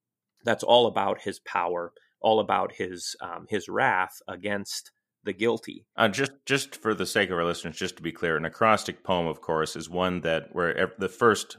[0.46, 4.92] that's all about his power all about his um, his wrath against
[5.24, 5.86] the guilty.
[5.96, 9.04] Uh, just just for the sake of our listeners, just to be clear, an acrostic
[9.04, 11.58] poem, of course, is one that where the first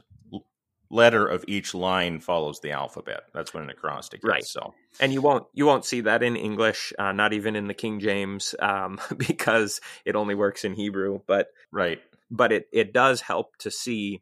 [0.91, 3.23] letter of each line follows the alphabet.
[3.33, 4.41] That's what an acrostic right.
[4.41, 4.49] is.
[4.49, 7.73] So, and you won't you won't see that in English, uh, not even in the
[7.73, 11.21] King James, um, because it only works in Hebrew.
[11.25, 11.99] But right,
[12.29, 14.21] but it it does help to see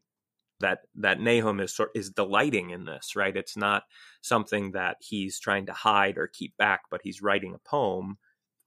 [0.60, 3.36] that that Nahum is sort is delighting in this, right?
[3.36, 3.84] It's not
[4.22, 8.18] something that he's trying to hide or keep back, but he's writing a poem,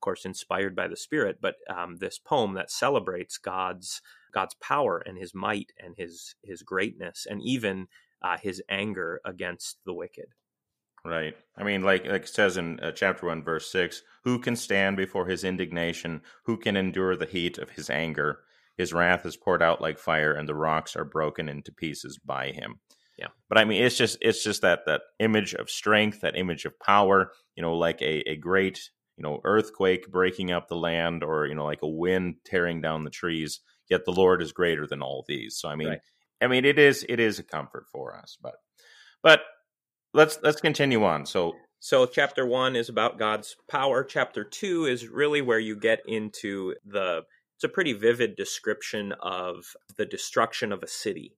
[0.03, 4.01] course, inspired by the Spirit, but um, this poem that celebrates God's
[4.33, 7.87] God's power and His might and His His greatness, and even
[8.21, 10.27] uh, His anger against the wicked.
[11.05, 11.35] Right.
[11.57, 14.97] I mean, like like it says in uh, chapter one, verse six, who can stand
[14.97, 16.21] before His indignation?
[16.45, 18.39] Who can endure the heat of His anger?
[18.77, 22.47] His wrath is poured out like fire, and the rocks are broken into pieces by
[22.47, 22.79] him.
[23.17, 23.27] Yeah.
[23.47, 26.79] But I mean, it's just it's just that that image of strength, that image of
[26.79, 27.31] power.
[27.55, 31.55] You know, like a a great you know earthquake breaking up the land, or you
[31.55, 33.59] know like a wind tearing down the trees.
[33.89, 35.57] Yet the Lord is greater than all these.
[35.57, 35.99] So I mean, right.
[36.41, 38.37] I mean, it is it is a comfort for us.
[38.41, 38.55] But
[39.21, 39.41] but
[40.13, 41.25] let's let's continue on.
[41.25, 44.03] So so chapter one is about God's power.
[44.03, 47.23] Chapter two is really where you get into the
[47.55, 51.35] it's a pretty vivid description of the destruction of a city.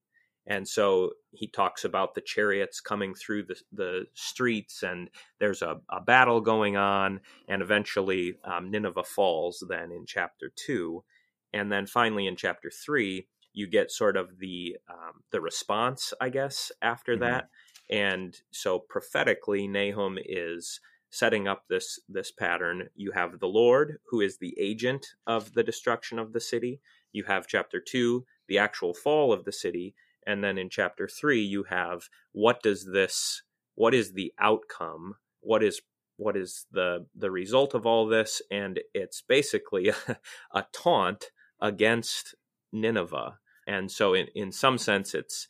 [0.48, 5.78] And so he talks about the chariots coming through the, the streets, and there's a,
[5.90, 11.04] a battle going on, and eventually um, Nineveh falls then in chapter two.
[11.52, 16.30] And then finally in chapter three, you get sort of the um, the response, I
[16.30, 17.24] guess, after mm-hmm.
[17.24, 17.50] that.
[17.90, 20.80] And so prophetically, Nahum is
[21.10, 25.64] setting up this this pattern you have the lord who is the agent of the
[25.64, 26.82] destruction of the city
[27.14, 31.42] you have chapter 2 the actual fall of the city and then in chapter 3
[31.42, 33.44] you have what does this
[33.76, 35.82] what is the outcome what is
[36.18, 39.96] what is the the result of all this and it's basically a,
[40.54, 42.36] a taunt against
[42.72, 45.48] Nineveh And so, in, in some sense, it's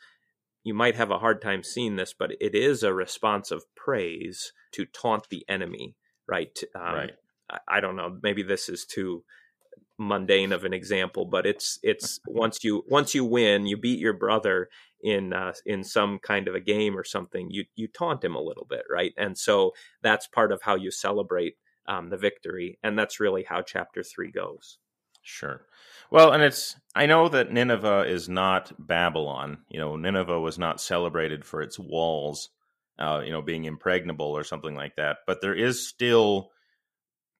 [0.64, 4.54] you might have a hard time seeing this, but it is a response of praise
[4.72, 5.96] to taunt the enemy,
[6.28, 6.58] right?
[6.76, 7.12] Um, right.
[7.50, 8.18] I, I don't know.
[8.24, 9.24] Maybe this is too
[9.98, 14.14] mundane of an example, but it's it's once you once you win, you beat your
[14.14, 14.70] brother
[15.02, 18.42] in uh, in some kind of a game or something, you you taunt him a
[18.42, 19.14] little bit, right?
[19.18, 21.56] And so that's part of how you celebrate
[21.88, 24.80] um, the victory, and that's really how chapter three goes.
[25.22, 25.66] Sure.
[26.12, 29.58] Well, and it's I know that Nineveh is not Babylon.
[29.70, 32.50] You know, Nineveh was not celebrated for its walls,
[33.00, 35.18] uh, you know, being impregnable or something like that.
[35.26, 36.52] But there is still,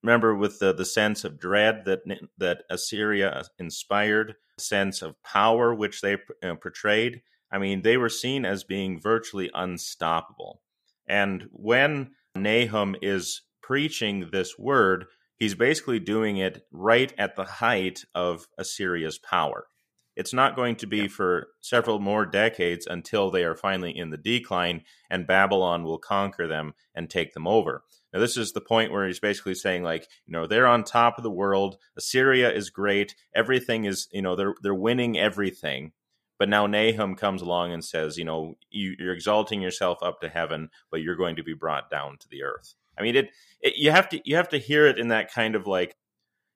[0.06, 2.02] remember, with the the sense of dread that
[2.38, 7.22] that Assyria inspired, sense of power which they uh, portrayed.
[7.52, 10.62] I mean, they were seen as being virtually unstoppable.
[11.08, 15.06] And when Nahum is preaching this word,
[15.38, 19.68] he's basically doing it right at the height of Assyria's power.
[20.16, 21.08] It's not going to be yeah.
[21.08, 26.48] for several more decades until they are finally in the decline and Babylon will conquer
[26.48, 27.84] them and take them over.
[28.14, 31.18] Now, this is the point where he's basically saying, like, you know, they're on top
[31.18, 31.78] of the world.
[31.98, 33.14] Assyria is great.
[33.36, 35.92] Everything is, you know, they're they're winning everything.
[36.38, 40.30] But now Nahum comes along and says, you know, you, you're exalting yourself up to
[40.30, 42.76] heaven, but you're going to be brought down to the earth.
[42.98, 43.30] I mean, it,
[43.62, 45.96] it, you have to you have to hear it in that kind of like,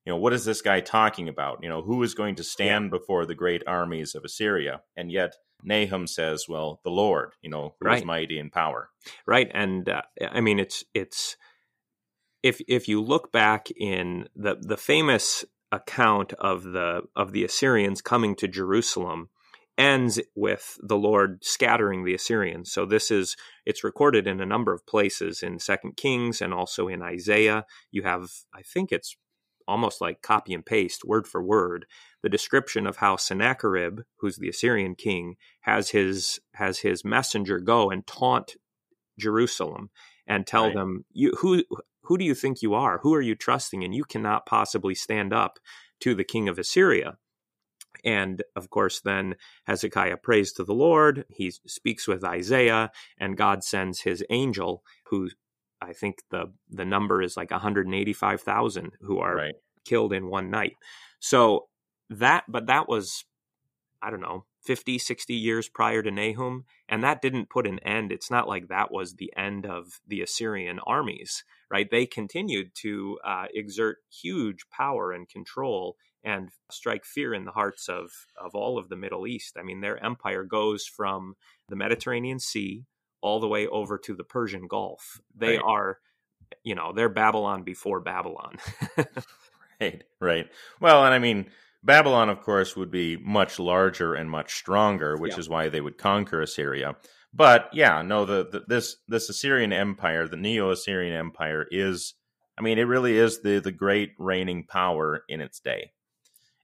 [0.05, 1.59] you know, what is this guy talking about?
[1.61, 2.97] You know, who is going to stand yeah.
[2.97, 4.81] before the great armies of Assyria?
[4.95, 7.99] And yet Nahum says, well, the Lord, you know, who right.
[7.99, 8.89] is mighty in power.
[9.25, 11.37] Right, and uh, I mean, it's it's
[12.43, 18.01] if if you look back in the the famous account of the of the Assyrians
[18.01, 19.29] coming to Jerusalem
[19.77, 22.71] ends with the Lord scattering the Assyrians.
[22.71, 23.35] So this is
[23.65, 27.65] it's recorded in a number of places in Second Kings and also in Isaiah.
[27.91, 29.15] You have I think it's
[29.69, 31.85] almost like copy and paste word for word
[32.21, 37.89] the description of how Sennacherib, who's the Assyrian king, has his has his messenger go
[37.89, 38.55] and taunt
[39.17, 39.89] Jerusalem
[40.27, 40.75] and tell right.
[40.75, 41.63] them you who
[42.03, 42.99] who do you think you are?
[42.99, 45.59] Who are you trusting And You cannot possibly stand up
[46.01, 47.17] to the king of Assyria.
[48.03, 51.25] And of course, then Hezekiah prays to the Lord.
[51.29, 55.29] He speaks with Isaiah, and God sends his angel, who
[55.81, 59.55] I think the the number is like 185,000 who are right.
[59.85, 60.73] killed in one night.
[61.19, 61.67] So
[62.09, 63.25] that, but that was,
[64.01, 68.11] I don't know, 50, 60 years prior to Nahum, and that didn't put an end.
[68.11, 71.89] It's not like that was the end of the Assyrian armies, right?
[71.89, 77.87] They continued to uh, exert huge power and control and strike fear in the hearts
[77.87, 79.55] of of all of the Middle East.
[79.57, 81.35] I mean, their empire goes from
[81.69, 82.83] the Mediterranean Sea
[83.21, 85.21] all the way over to the Persian Gulf.
[85.35, 85.65] They right.
[85.65, 85.99] are,
[86.63, 88.57] you know, they're Babylon before Babylon.
[89.81, 90.47] right, right.
[90.79, 91.47] Well, and I mean,
[91.83, 95.39] Babylon, of course, would be much larger and much stronger, which yeah.
[95.39, 96.95] is why they would conquer Assyria.
[97.33, 102.15] But yeah, no, the, the this this Assyrian Empire, the Neo-Assyrian Empire, is,
[102.57, 105.91] I mean, it really is the the great reigning power in its day.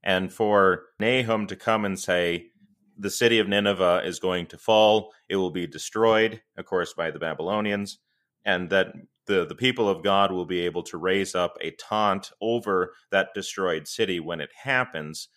[0.03, 2.47] And for Nahum to come and say,
[2.97, 7.11] the city of Nineveh is going to fall, it will be destroyed, of course, by
[7.11, 7.99] the Babylonians,
[8.43, 8.93] and that
[9.27, 13.29] the, the people of God will be able to raise up a taunt over that
[13.33, 15.29] destroyed city when it happens.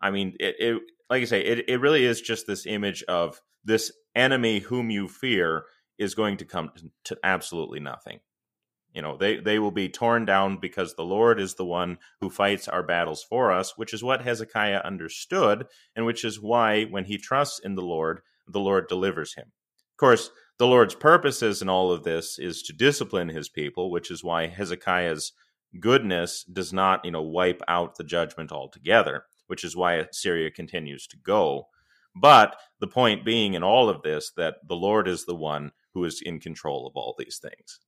[0.00, 3.40] I mean, it, it like I say, it, it really is just this image of
[3.64, 5.64] this enemy whom you fear
[5.98, 6.70] is going to come
[7.04, 8.20] to absolutely nothing.
[8.96, 12.30] You know, they, they will be torn down because the Lord is the one who
[12.30, 17.04] fights our battles for us, which is what Hezekiah understood, and which is why, when
[17.04, 19.52] he trusts in the Lord, the Lord delivers him.
[19.92, 24.10] Of course, the Lord's purposes in all of this is to discipline his people, which
[24.10, 25.34] is why Hezekiah's
[25.78, 31.06] goodness does not, you know, wipe out the judgment altogether, which is why Assyria continues
[31.08, 31.68] to go.
[32.14, 36.02] But the point being in all of this that the Lord is the one who
[36.06, 37.78] is in control of all these things.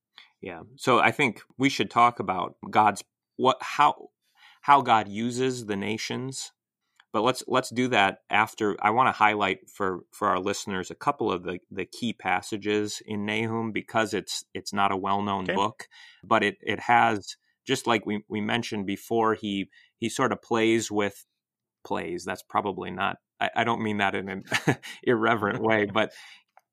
[0.41, 0.63] Yeah.
[0.77, 3.03] So I think we should talk about God's
[3.37, 4.11] what how
[4.63, 6.53] how God uses the nations.
[7.13, 10.95] But let's let's do that after I want to highlight for for our listeners a
[10.95, 15.55] couple of the the key passages in Nahum because it's it's not a well-known okay.
[15.55, 15.89] book,
[16.23, 17.37] but it it has
[17.67, 21.25] just like we we mentioned before he he sort of plays with
[21.83, 22.25] plays.
[22.25, 24.45] That's probably not I, I don't mean that in an
[25.03, 26.13] irreverent way, but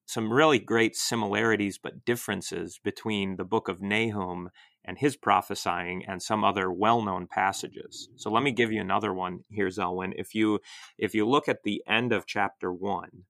[0.06, 4.50] some really great similarities but differences between the book of Nahum
[4.84, 8.10] and his prophesying and some other well-known passages.
[8.16, 10.14] So let me give you another one here, Zelwyn.
[10.16, 10.60] If you
[10.98, 13.26] if you look at the end of chapter one,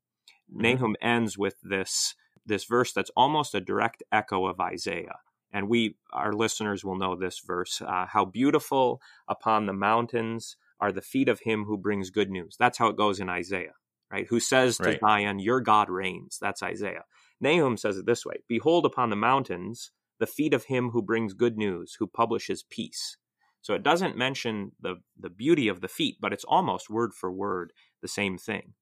[0.54, 0.62] mm-hmm.
[0.62, 2.16] Nahum ends with this
[2.46, 5.20] this verse that's almost a direct echo of Isaiah.
[5.52, 7.82] And we, our listeners, will know this verse.
[7.82, 12.58] Uh, how beautiful upon the mountains are the feet of him who brings good news.
[12.60, 13.76] That's how it goes in Isaiah.
[14.12, 14.28] Right?
[14.30, 15.00] Who says to right.
[15.00, 16.38] Zion, Your God reigns.
[16.40, 17.04] That's Isaiah.
[17.42, 21.34] Nahum says it this way Behold upon the mountains the feet of him who brings
[21.34, 23.18] good news, who publishes peace.
[23.62, 27.32] So it doesn't mention the, the beauty of the feet, but it's almost word for
[27.32, 28.74] word the same thing.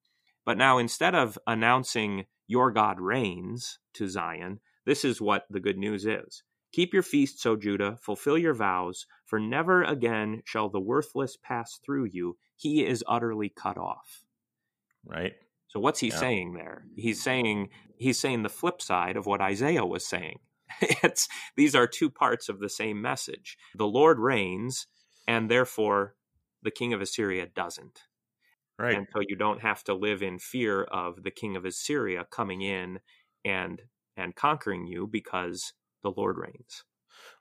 [0.45, 5.77] But now instead of announcing your God reigns to Zion, this is what the good
[5.77, 6.43] news is.
[6.73, 11.79] Keep your feasts, O Judah, fulfill your vows, for never again shall the worthless pass
[11.85, 12.37] through you.
[12.55, 14.22] He is utterly cut off.
[15.05, 15.33] Right.
[15.67, 16.17] So what's he yeah.
[16.17, 16.85] saying there?
[16.95, 20.39] He's saying he's saying the flip side of what Isaiah was saying.
[20.81, 23.57] it's these are two parts of the same message.
[23.75, 24.87] The Lord reigns,
[25.27, 26.15] and therefore
[26.61, 28.01] the king of Assyria doesn't.
[28.79, 28.97] Right.
[28.97, 32.61] And so you don't have to live in fear of the king of Assyria coming
[32.61, 32.99] in
[33.45, 33.81] and
[34.15, 35.73] and conquering you because
[36.03, 36.83] the Lord reigns.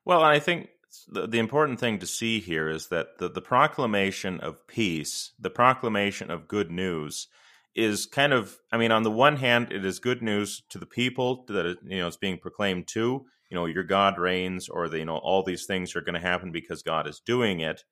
[0.04, 0.70] Well, and I think
[1.08, 5.50] the, the important thing to see here is that the, the proclamation of peace, the
[5.50, 7.28] proclamation of good news,
[7.74, 10.86] is kind of I mean, on the one hand, it is good news to the
[10.86, 13.26] people that you know it's being proclaimed to.
[13.50, 16.20] You know, your God reigns, or the, you know all these things are going to
[16.20, 17.84] happen because God is doing it.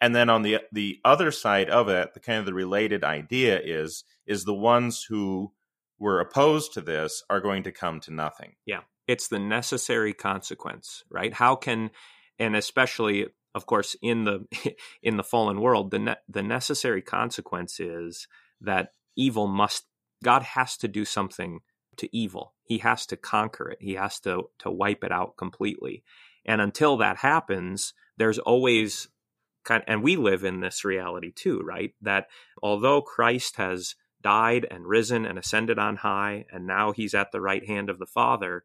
[0.00, 3.60] And then on the the other side of it, the kind of the related idea
[3.62, 5.52] is is the ones who
[5.98, 8.54] were opposed to this are going to come to nothing.
[8.66, 11.32] Yeah, it's the necessary consequence, right?
[11.32, 11.90] How can
[12.38, 14.46] and especially of course in the
[15.02, 18.26] in the fallen world the ne- the necessary consequence is
[18.60, 19.86] that evil must
[20.22, 21.60] God has to do something
[21.96, 22.54] to evil.
[22.64, 23.78] He has to conquer it.
[23.80, 26.02] He has to to wipe it out completely.
[26.44, 29.08] And until that happens, there's always
[29.64, 31.94] kind and we live in this reality too, right?
[32.00, 32.28] That
[32.62, 37.40] although Christ has died and risen and ascended on high and now he's at the
[37.40, 38.64] right hand of the Father,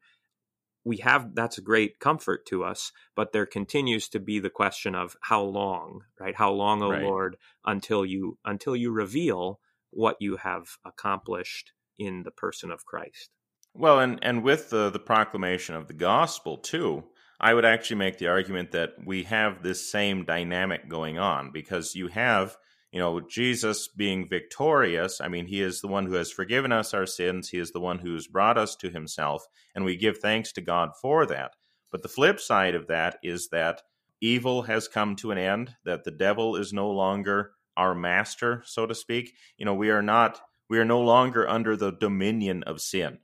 [0.83, 4.95] we have that's a great comfort to us, but there continues to be the question
[4.95, 6.35] of how long, right?
[6.35, 7.03] How long, O right.
[7.03, 7.35] Lord,
[7.65, 9.59] until you until you reveal
[9.97, 13.31] what you have accomplished in the person of Christ.
[13.73, 17.03] Well, and, and with the, the proclamation of the gospel, too,
[17.39, 21.95] I would actually make the argument that we have this same dynamic going on because
[21.95, 22.57] you have,
[22.91, 25.19] you know, Jesus being victorious.
[25.19, 27.79] I mean, he is the one who has forgiven us our sins, he is the
[27.79, 31.53] one who's brought us to himself, and we give thanks to God for that.
[31.91, 33.81] But the flip side of that is that
[34.21, 38.85] evil has come to an end, that the devil is no longer our master, so
[38.85, 39.35] to speak.
[39.57, 43.19] You know, we are not, we are no longer under the dominion of sin.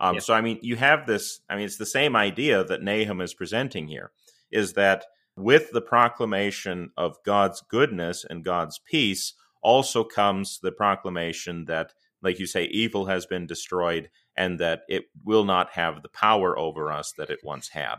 [0.00, 0.18] Um.
[0.18, 3.34] So, I mean, you have this, I mean, it's the same idea that Nahum is
[3.34, 4.10] presenting here
[4.50, 5.04] is that
[5.36, 12.38] with the proclamation of God's goodness and God's peace also comes the proclamation that, like
[12.38, 16.90] you say, evil has been destroyed and that it will not have the power over
[16.90, 17.96] us that it once had.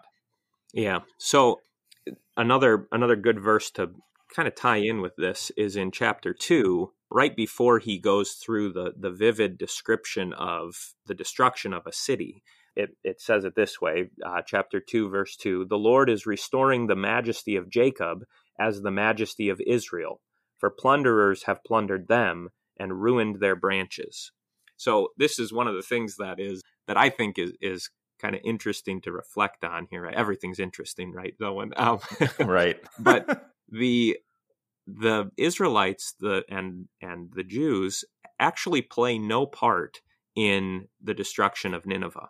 [0.74, 1.00] Yeah.
[1.18, 1.62] So,
[2.36, 3.92] another another good verse to
[4.34, 8.74] kind of tie in with this is in chapter two, right before he goes through
[8.74, 12.44] the, the vivid description of the destruction of a city.
[12.76, 16.88] It, it says it this way uh, chapter 2, verse 2 The Lord is restoring
[16.88, 18.24] the majesty of Jacob
[18.60, 20.22] as the majesty of Israel,
[20.58, 24.32] for plunderers have plundered them and ruined their branches.
[24.76, 28.34] So, this is one of the things that is that I think is, is kind
[28.34, 30.06] of interesting to reflect on here.
[30.08, 31.36] Everything's interesting, right?
[31.40, 32.00] Though, um,
[32.40, 32.80] right.
[32.98, 34.18] but the
[34.86, 38.04] the Israelites the and and the Jews
[38.40, 40.02] actually play no part
[40.36, 42.30] in the destruction of Nineveh.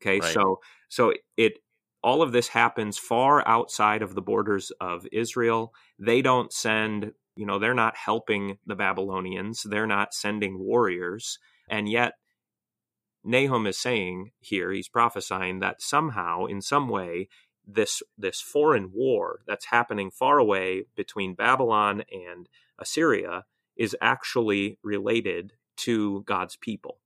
[0.00, 0.34] Okay, right.
[0.34, 1.58] so so it
[2.02, 5.74] all of this happens far outside of the borders of Israel.
[5.98, 9.66] They don't send, you know, they're not helping the Babylonians.
[9.68, 12.14] They're not sending warriors, and yet
[13.22, 17.28] Nahum is saying here, he's prophesying that somehow, in some way,
[17.74, 22.48] this this foreign war that's happening far away between Babylon and
[22.78, 23.44] Assyria
[23.76, 26.98] is actually related to God's people.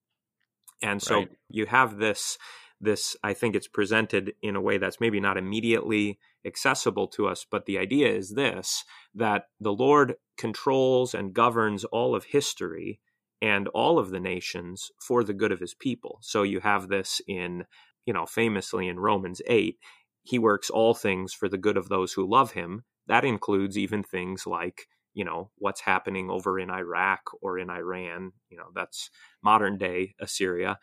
[0.83, 1.31] And so right.
[1.49, 2.39] you have this
[2.81, 7.47] this I think it's presented in a way that's maybe not immediately accessible to us,
[7.51, 8.85] but the idea is this
[9.15, 13.01] that the Lord controls and governs all of history
[13.41, 16.19] and all of the nations for the good of his people.
[16.23, 17.65] So you have this in
[18.05, 19.79] you know famously in Romans 8
[20.25, 22.85] he works all things for the good of those who love him.
[23.07, 28.33] That includes even things like, you know, what's happening over in Iraq or in Iran.
[28.49, 29.11] You know, that's
[29.43, 30.79] modern day Assyria.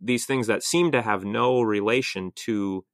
[0.00, 2.84] These things that seem to have no relation to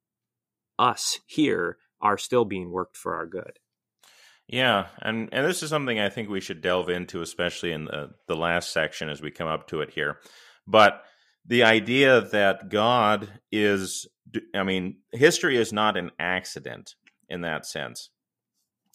[0.78, 3.58] us here are still being worked for our good.
[4.46, 8.12] Yeah, and and this is something I think we should delve into, especially in the
[8.28, 10.18] the last section as we come up to it here.
[10.66, 11.02] But
[11.44, 14.06] the idea that God is,
[14.54, 16.94] I mean, history is not an accident
[17.28, 18.10] in that sense.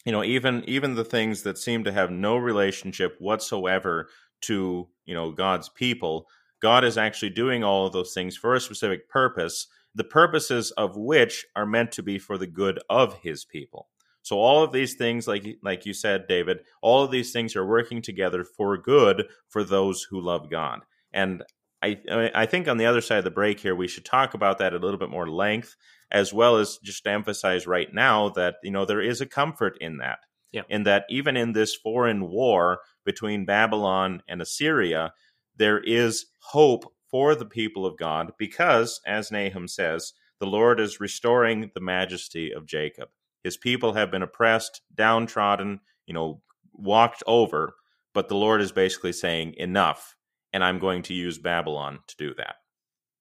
[0.06, 4.10] You know, even even the things that seem to have no relationship whatsoever
[4.42, 6.28] to you know God's people.
[6.62, 10.96] God is actually doing all of those things for a specific purpose, the purposes of
[10.96, 13.90] which are meant to be for the good of His people.
[14.22, 17.66] So all of these things, like like you said, David, all of these things are
[17.66, 20.82] working together for good for those who love God.
[21.14, 21.44] And
[21.84, 24.58] I I think on the other side of the break here, we should talk about
[24.60, 25.76] that a little bit more length,
[26.12, 29.98] as well as just emphasize right now that you know there is a comfort in
[29.98, 30.20] that.
[30.52, 30.64] Yeah.
[30.70, 35.14] In that even in this foreign war between Babylon and Assyria,
[35.58, 41.00] there is hope for the people of God because, as Nahum says, the Lord is
[41.00, 43.10] restoring the majesty of Jacob.
[43.44, 46.42] His people have been oppressed, downtrodden, you know,
[46.74, 47.76] walked over,
[48.14, 50.16] but the Lord is basically saying, enough,
[50.54, 52.56] and I'm going to use Babylon to do that.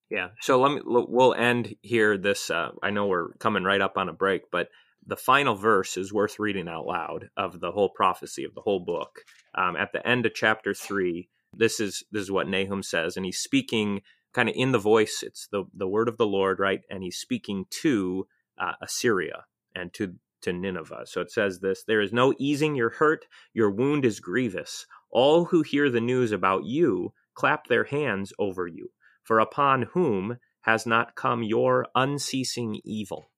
[0.09, 0.29] Yeah.
[0.41, 4.09] So let me we'll end here this uh, I know we're coming right up on
[4.09, 4.69] a break, but
[5.05, 8.79] the final verse is worth reading out loud of the whole prophecy of the whole
[8.79, 9.25] book.
[9.55, 13.25] Um, at the end of chapter 3, this is this is what Nahum says and
[13.25, 14.01] he's speaking
[14.33, 16.81] kind of in the voice it's the the word of the Lord, right?
[16.89, 18.27] And he's speaking to
[18.57, 21.05] uh, Assyria and to to Nineveh.
[21.05, 24.85] So it says this There is no easing your hurt, your wound is grievous.
[25.09, 28.91] All who hear the news about you clap their hands over you,
[29.23, 33.29] for upon whom has not come your unceasing evil.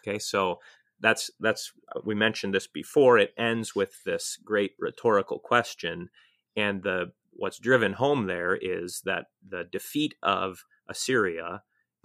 [0.00, 0.58] Okay, so
[1.00, 3.18] that's that's uh, we mentioned this before.
[3.18, 6.08] It ends with this great rhetorical question,
[6.56, 11.62] and the what's driven home there is that the defeat of Assyria,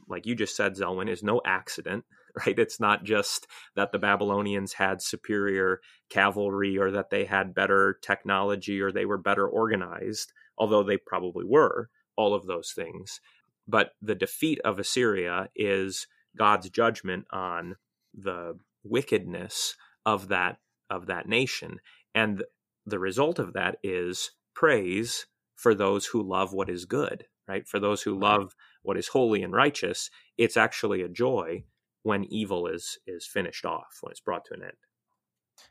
[0.08, 2.06] like you just said, Zelwyn, is no accident
[2.46, 2.58] right?
[2.58, 8.82] It's not just that the Babylonians had superior cavalry or that they had better technology
[8.82, 13.20] or they were better organized, although they probably were, all of those things.
[13.68, 17.76] But the defeat of Assyria is God's judgment on
[18.14, 19.76] the wickedness
[20.06, 20.58] of that
[20.90, 21.80] of that nation
[22.14, 22.44] and
[22.86, 25.26] the result of that is praise
[25.56, 29.42] for those who love what is good right for those who love what is holy
[29.42, 31.64] and righteous it's actually a joy
[32.04, 34.74] when evil is is finished off, when it's brought to an end.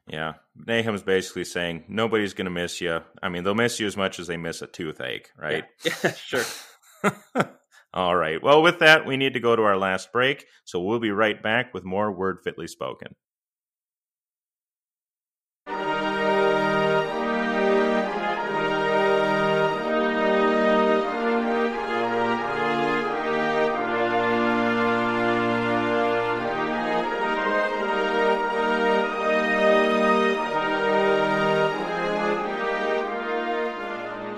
[0.09, 3.01] Yeah, Nahum's basically saying nobody's going to miss you.
[3.23, 5.65] I mean, they'll miss you as much as they miss a toothache, right?
[5.85, 6.45] Yeah, yeah sure.
[7.95, 8.43] All right.
[8.43, 11.41] Well, with that, we need to go to our last break, so we'll be right
[11.43, 13.15] back with more Word Fitly Spoken.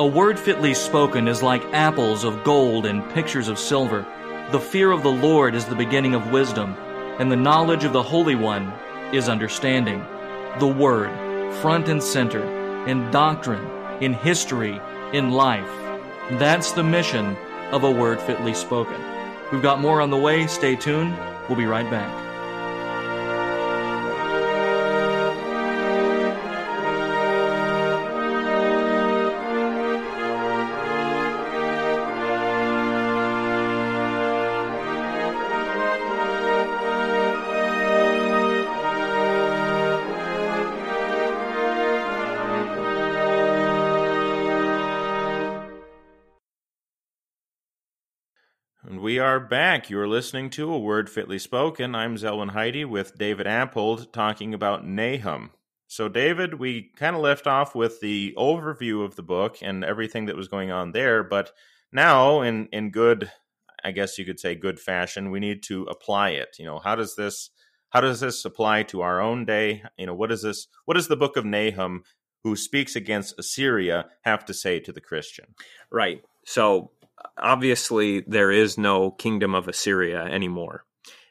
[0.04, 4.04] A word fitly spoken is like apples of gold and pictures of silver.
[4.50, 6.74] The fear of the Lord is the beginning of wisdom,
[7.18, 8.70] and the knowledge of the Holy One
[9.14, 10.04] is understanding.
[10.58, 11.08] The Word,
[11.62, 12.44] front and center,
[12.86, 13.66] in doctrine,
[14.02, 14.78] in history,
[15.14, 15.72] in life.
[16.32, 17.34] That's the mission
[17.72, 19.00] of a word fitly spoken.
[19.52, 20.46] We've got more on the way.
[20.48, 21.16] Stay tuned.
[21.48, 22.23] We'll be right back.
[49.24, 49.88] Are back.
[49.88, 51.94] You're listening to A Word Fitly Spoken.
[51.94, 55.50] I'm Zelwyn Heide with David Appold talking about Nahum.
[55.86, 60.26] So, David, we kind of left off with the overview of the book and everything
[60.26, 61.52] that was going on there, but
[61.90, 63.32] now, in, in good,
[63.82, 66.56] I guess you could say, good fashion, we need to apply it.
[66.58, 67.48] You know, how does this
[67.88, 69.84] how does this apply to our own day?
[69.96, 70.66] You know, what is this?
[70.84, 72.04] What does the book of Nahum,
[72.42, 75.54] who speaks against Assyria, have to say to the Christian?
[75.90, 76.22] Right.
[76.44, 76.90] So
[77.38, 80.84] obviously there is no kingdom of Assyria anymore.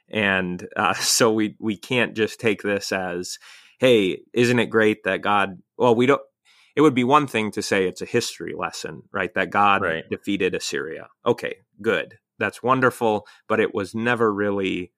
[0.10, 3.40] And uh, so we we can't just take this as,
[3.80, 5.60] hey, isn't it great that God?
[5.78, 6.22] Well, we don't.
[6.76, 9.32] It would be one thing to say it's a history lesson, right?
[9.36, 10.04] That God right.
[10.10, 11.08] defeated Assyria.
[11.24, 12.16] Okay, good.
[12.40, 14.92] That's wonderful, but it was never really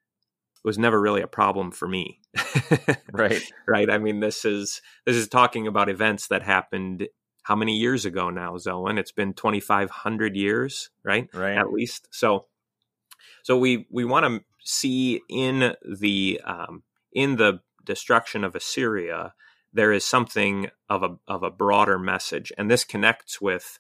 [0.63, 2.19] was never really a problem for me.
[3.13, 3.41] right.
[3.67, 3.89] Right.
[3.89, 7.07] I mean, this is this is talking about events that happened
[7.45, 8.97] how many years ago now, Zelwyn?
[8.97, 11.29] It's been 2,500 years, right?
[11.31, 11.55] Right.
[11.55, 12.07] At least.
[12.09, 12.47] So,
[13.43, 16.81] so we we want to see in the um,
[17.13, 19.35] in the destruction of Assyria,
[19.71, 23.77] there is something of a of a broader message, and this connects with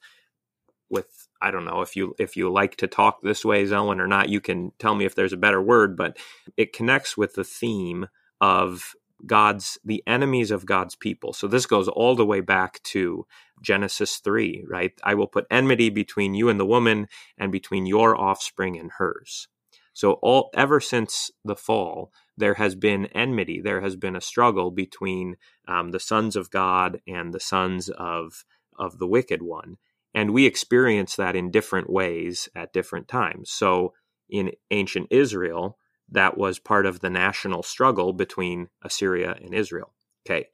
[0.91, 4.05] with I don't know if you if you like to talk this way, Zelwyn, or
[4.05, 4.29] not.
[4.29, 6.17] You can tell me if there's a better word, but
[6.55, 8.09] it connects with the theme
[8.39, 8.93] of
[9.25, 11.33] God's the enemies of God's people.
[11.33, 13.25] So this goes all the way back to
[13.61, 14.93] Genesis 3, right?
[15.03, 17.07] I will put enmity between you and the woman
[17.37, 19.47] and between your offspring and hers.
[19.93, 23.61] So all ever since the fall, there has been enmity.
[23.61, 28.45] There has been a struggle between um, the sons of God and the sons of
[28.77, 29.77] of the wicked one,
[30.13, 33.49] and we experience that in different ways at different times.
[33.51, 33.93] So
[34.29, 35.77] in ancient Israel,
[36.09, 39.93] that was part of the national struggle between Assyria and Israel.
[40.25, 40.49] Okay.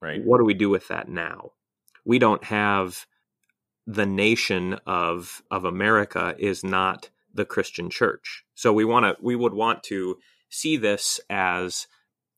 [0.00, 0.22] Right.
[0.24, 1.52] What do we do with that now?
[2.04, 3.06] We don't have
[3.86, 8.44] the nation of of America is not the Christian church.
[8.54, 11.86] So we want to we would want to see this as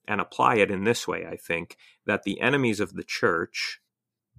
[0.09, 3.81] and apply it in this way, I think, that the enemies of the church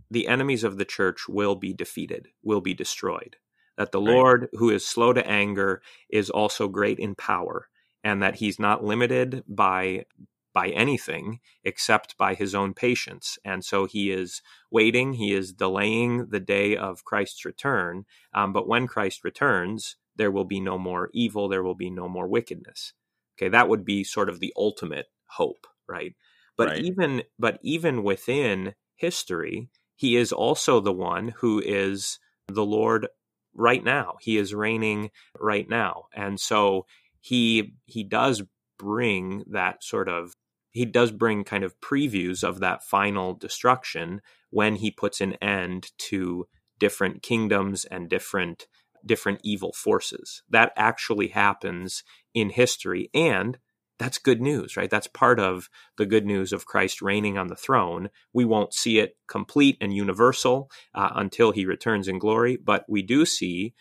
[0.10, 3.36] the enemies of the church will be defeated, will be destroyed.
[3.78, 4.14] That the right.
[4.14, 7.68] Lord, who is slow to anger, is also great in power
[8.08, 10.06] and that he's not limited by
[10.54, 13.38] by anything except by his own patience.
[13.44, 14.42] And so he is
[14.72, 18.06] waiting, he is delaying the day of Christ's return.
[18.34, 22.08] Um, but when Christ returns, there will be no more evil, there will be no
[22.08, 22.94] more wickedness.
[23.36, 26.16] Okay, that would be sort of the ultimate hope, right?
[26.56, 26.80] But right.
[26.80, 33.08] even but even within history, he is also the one who is the Lord
[33.54, 34.16] right now.
[34.22, 36.06] He is reigning right now.
[36.16, 36.86] And so
[37.28, 38.44] he he does
[38.80, 40.34] bring that sort of
[40.72, 45.92] he does bring kind of previews of that final destruction when he puts an end
[45.98, 46.48] to
[46.80, 48.68] different kingdoms and different
[49.06, 50.42] different evil forces.
[50.50, 52.04] That actually happens
[52.34, 53.58] in history and
[54.00, 54.90] that's good news right?
[54.90, 58.10] That's part of the good news of christ reigning on the throne.
[58.32, 63.02] We won't see it complete and universal uh, until he returns in glory but we
[63.02, 63.74] do see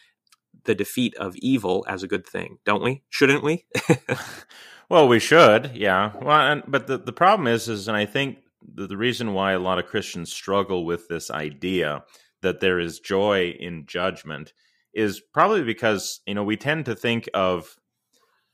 [0.66, 3.02] the defeat of evil as a good thing, don't we?
[3.08, 3.66] Shouldn't we?
[4.90, 6.12] well, we should, yeah.
[6.20, 9.52] Well, and, but the, the problem is, is, and I think the, the reason why
[9.52, 12.04] a lot of Christians struggle with this idea
[12.42, 14.52] that there is joy in judgment
[14.94, 17.76] is probably because you know we tend to think of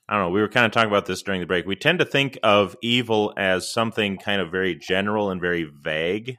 [0.08, 0.30] I don't know.
[0.30, 1.64] We were kind of talking about this during the break.
[1.64, 6.36] We tend to think of evil as something kind of very general and very vague,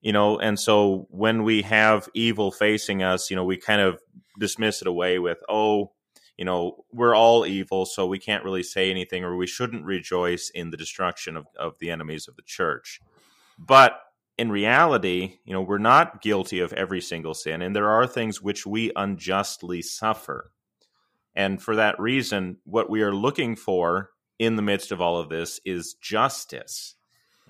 [0.00, 0.38] you know.
[0.38, 4.00] And so when we have evil facing us, you know, we kind of
[4.40, 5.92] dismiss it away with, oh,
[6.36, 10.50] you know, we're all evil, so we can't really say anything, or we shouldn't rejoice
[10.50, 13.00] in the destruction of, of the enemies of the church.
[13.58, 14.00] But
[14.38, 18.40] in reality, you know, we're not guilty of every single sin, and there are things
[18.40, 20.50] which we unjustly suffer.
[21.36, 25.28] And for that reason, what we are looking for in the midst of all of
[25.28, 26.96] this is justice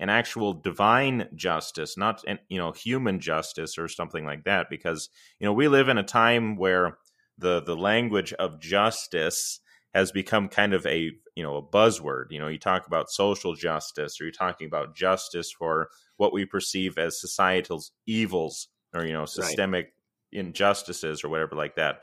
[0.01, 4.67] an actual divine justice, not an, you know human justice or something like that.
[4.69, 6.97] Because you know we live in a time where
[7.37, 9.59] the the language of justice
[9.93, 12.25] has become kind of a you know a buzzword.
[12.31, 16.45] You know, you talk about social justice, or you're talking about justice for what we
[16.45, 19.93] perceive as societal evils, or you know systemic
[20.33, 20.39] right.
[20.39, 22.01] injustices, or whatever like that.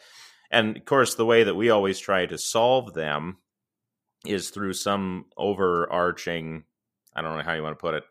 [0.51, 3.39] And of course, the way that we always try to solve them
[4.25, 6.65] is through some overarching
[7.15, 8.05] I don't know how you want to put it.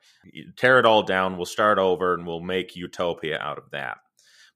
[0.58, 1.38] tear it all down.
[1.38, 3.98] We'll start over and we'll make utopia out of that.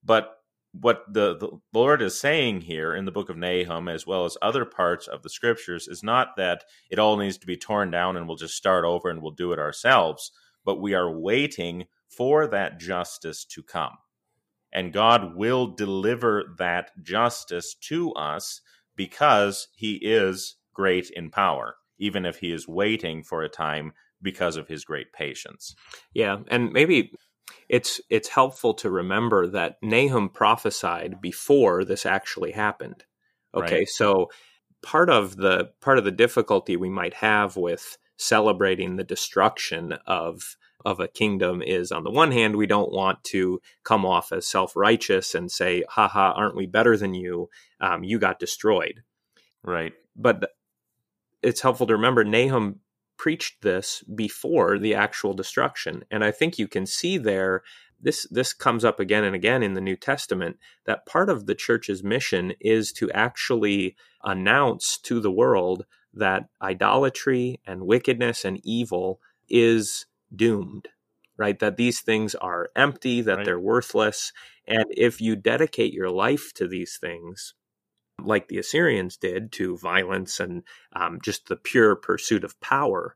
[0.04, 0.36] But
[0.74, 4.38] what the, the Lord is saying here in the book of Nahum, as well as
[4.42, 8.16] other parts of the scriptures, is not that it all needs to be torn down
[8.16, 10.32] and we'll just start over and we'll do it ourselves,
[10.64, 13.98] but we are waiting for that justice to come.
[14.74, 18.62] And God will deliver that justice to us
[18.96, 24.58] because he is great in power, even if he is waiting for a time because
[24.58, 25.76] of his great patience.
[26.14, 27.14] Yeah, and maybe
[27.70, 33.04] it's it's helpful to remember that Nahum prophesied before this actually happened.
[33.56, 33.90] Okay, right.
[33.90, 34.30] so
[34.82, 40.56] part of the part of the difficulty we might have with celebrating the destruction of
[40.84, 44.48] of a kingdom is on the one hand we don't want to come off as
[44.48, 47.50] self-righteous and say haha aren't we better than you
[47.80, 49.04] um, you got destroyed
[49.64, 50.52] right but
[51.44, 52.80] it's helpful to remember nahum
[53.22, 56.04] preached this before the actual destruction.
[56.10, 57.62] And I think you can see there
[58.02, 61.54] this this comes up again and again in the New Testament that part of the
[61.54, 69.20] church's mission is to actually announce to the world that idolatry and wickedness and evil
[69.48, 70.88] is doomed
[71.38, 73.46] right that these things are empty that right.
[73.46, 74.34] they're worthless
[74.66, 77.54] and if you dedicate your life to these things
[78.26, 80.64] like the Assyrians did to violence and
[80.94, 83.16] um, just the pure pursuit of power.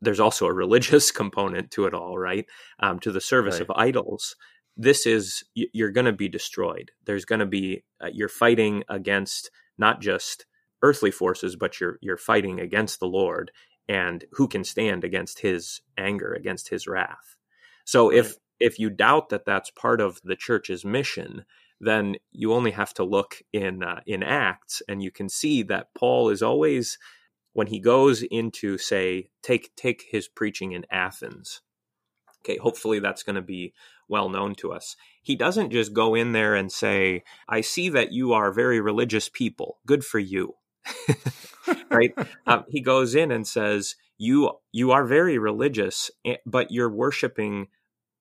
[0.00, 2.46] There's also a religious component to it all, right?
[2.80, 3.62] Um, to the service right.
[3.62, 4.36] of idols.
[4.76, 6.90] This is, you're going to be destroyed.
[7.04, 10.46] There's going to be, uh, you're fighting against not just
[10.82, 13.50] earthly forces, but you're, you're fighting against the Lord.
[13.88, 17.36] and who can stand against his anger, against his wrath.
[17.84, 18.18] So right.
[18.18, 21.44] if if you doubt that that's part of the church's mission,
[21.80, 25.88] then you only have to look in uh, in Acts, and you can see that
[25.94, 26.98] Paul is always
[27.52, 31.60] when he goes into say take take his preaching in Athens.
[32.44, 33.72] Okay, hopefully that's going to be
[34.08, 34.96] well known to us.
[35.22, 39.28] He doesn't just go in there and say, "I see that you are very religious
[39.28, 39.78] people.
[39.86, 40.54] Good for you."
[41.90, 42.14] right?
[42.46, 47.68] Um, he goes in and says, "You you are very religious, eh, but you're worshiping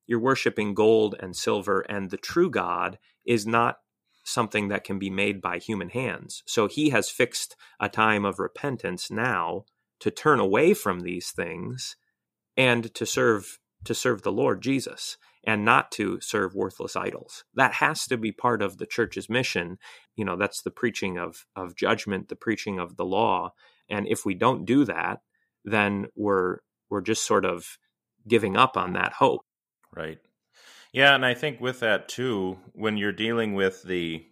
[0.08, 3.78] you're worshiping gold and silver, and the true God is not
[4.24, 6.44] something that can be made by human hands.
[6.46, 9.66] So he has fixed a time of repentance now
[10.00, 11.96] to turn away from these things
[12.58, 17.44] and to serve to serve the Lord Jesus and not to serve worthless idols.
[17.54, 19.78] That has to be part of the church's mission.
[20.16, 23.54] You know, that's the preaching of of judgment, the preaching of the law.
[23.90, 25.20] And if we don't do that,
[25.66, 26.60] then we're
[26.90, 27.78] we're just sort of
[28.28, 29.42] giving up on that hope.
[29.96, 30.20] Right.
[30.94, 34.24] Yeah, and I think with that too, when you're dealing with the,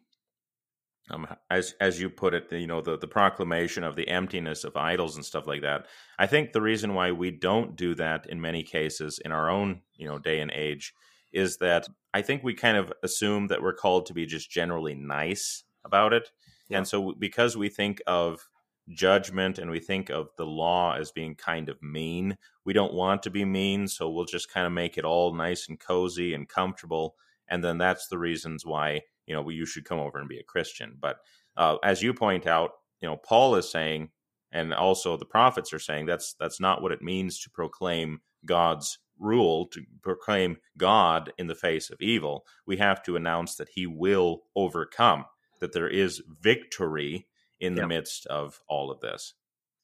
[1.10, 4.78] um, as as you put it, you know, the the proclamation of the emptiness of
[4.78, 5.88] idols and stuff like that.
[6.20, 9.82] I think the reason why we don't do that in many cases in our own
[9.96, 10.94] you know day and age
[11.34, 14.94] is that I think we kind of assume that we're called to be just generally
[14.94, 16.30] nice about it,
[16.70, 16.78] yeah.
[16.78, 18.48] and so because we think of
[18.94, 22.38] judgment and we think of the law as being kind of mean.
[22.66, 25.68] We don't want to be mean, so we'll just kind of make it all nice
[25.68, 27.16] and cozy and comfortable.
[27.48, 30.44] And then that's the reasons why, you know, you should come over and be a
[30.44, 30.98] Christian.
[31.00, 31.18] But
[31.58, 32.72] uh, as you point out,
[33.02, 34.10] you know, Paul is saying,
[34.52, 39.00] and also the prophets are saying that's that's not what it means to proclaim God's
[39.18, 42.46] rule, to proclaim God in the face of evil.
[42.66, 45.26] We have to announce that he will overcome,
[45.60, 47.28] that there is victory
[47.62, 49.34] in the midst of all of this.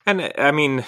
[0.06, 0.84] And I mean,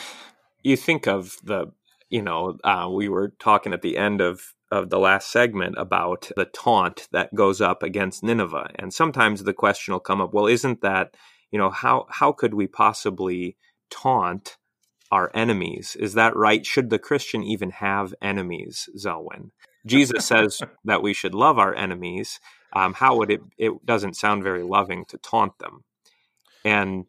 [0.63, 1.67] you think of the,
[2.09, 6.31] you know, uh, we were talking at the end of of the last segment about
[6.35, 10.45] the taunt that goes up against Nineveh, and sometimes the question will come up, well,
[10.45, 11.15] isn't that,
[11.51, 13.57] you know, how how could we possibly
[13.89, 14.57] taunt
[15.11, 15.95] our enemies?
[15.99, 16.65] Is that right?
[16.65, 19.51] Should the Christian even have enemies, Zelwyn?
[19.85, 22.39] Jesus says that we should love our enemies.
[22.73, 23.41] Um, how would it?
[23.57, 25.83] It doesn't sound very loving to taunt them.
[26.69, 27.05] And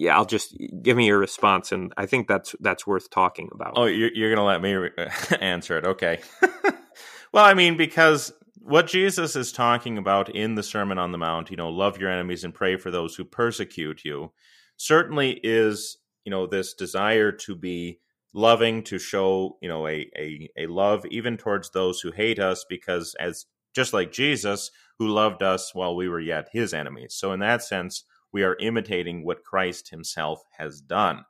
[0.00, 3.74] yeah, I'll just give me your response, and I think that's that's worth talking about.
[3.76, 4.90] Oh, you're, you're going to let me re-
[5.40, 5.84] answer it?
[5.84, 6.20] Okay.
[7.32, 11.50] well, I mean, because what Jesus is talking about in the Sermon on the Mount,
[11.50, 14.32] you know, love your enemies and pray for those who persecute you,
[14.78, 17.98] certainly is you know this desire to be
[18.32, 22.64] loving, to show you know a a, a love even towards those who hate us,
[22.68, 23.44] because as
[23.74, 27.14] just like Jesus, who loved us while we were yet his enemies.
[27.14, 31.24] So in that sense we are imitating what Christ himself has done.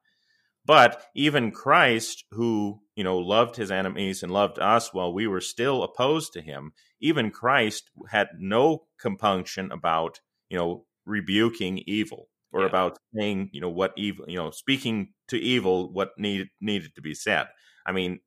[0.66, 5.40] But even Christ, who, you know, loved his enemies and loved us while we were
[5.40, 12.60] still opposed to him, even Christ had no compunction about, you know, rebuking evil or
[12.60, 12.66] yeah.
[12.66, 17.02] about saying, you know, what evil, you know, speaking to evil what needed needed to
[17.02, 17.46] be said.
[17.86, 18.20] I mean,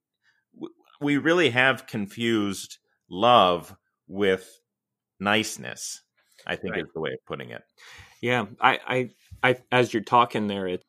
[0.99, 2.78] we really have confused
[3.09, 3.76] love
[4.07, 4.59] with
[5.19, 6.01] niceness.
[6.47, 6.84] I think right.
[6.84, 7.61] is the way of putting it.
[8.24, 9.09] Yeah, I, I,
[9.49, 10.86] I, as you're talking there, it,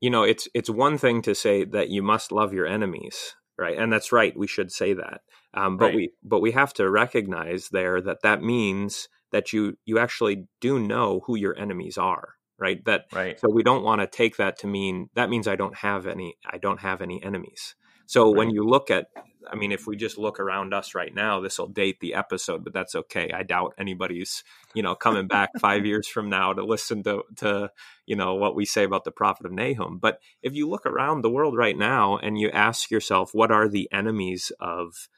[0.00, 3.76] you know, it's it's one thing to say that you must love your enemies, right?
[3.76, 4.34] And that's right.
[4.34, 5.20] We should say that,
[5.52, 5.94] um, but right.
[5.94, 10.80] we but we have to recognize there that that means that you you actually do
[10.80, 12.82] know who your enemies are, right?
[12.86, 13.38] That right.
[13.38, 16.38] So we don't want to take that to mean that means I don't have any
[16.50, 17.74] I don't have any enemies.
[18.06, 18.38] So right.
[18.38, 19.08] when you look at
[19.50, 22.64] I mean, if we just look around us right now, this will date the episode,
[22.64, 23.30] but that's okay.
[23.32, 24.44] I doubt anybody's,
[24.74, 27.70] you know, coming back five years from now to listen to, to,
[28.06, 29.98] you know, what we say about the prophet of Nahum.
[29.98, 33.68] But if you look around the world right now and you ask yourself, what are
[33.68, 35.08] the enemies of,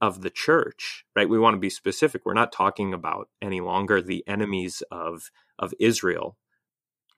[0.00, 1.28] of the church, right?
[1.28, 2.22] We want to be specific.
[2.24, 6.36] We're not talking about any longer the enemies of, of Israel.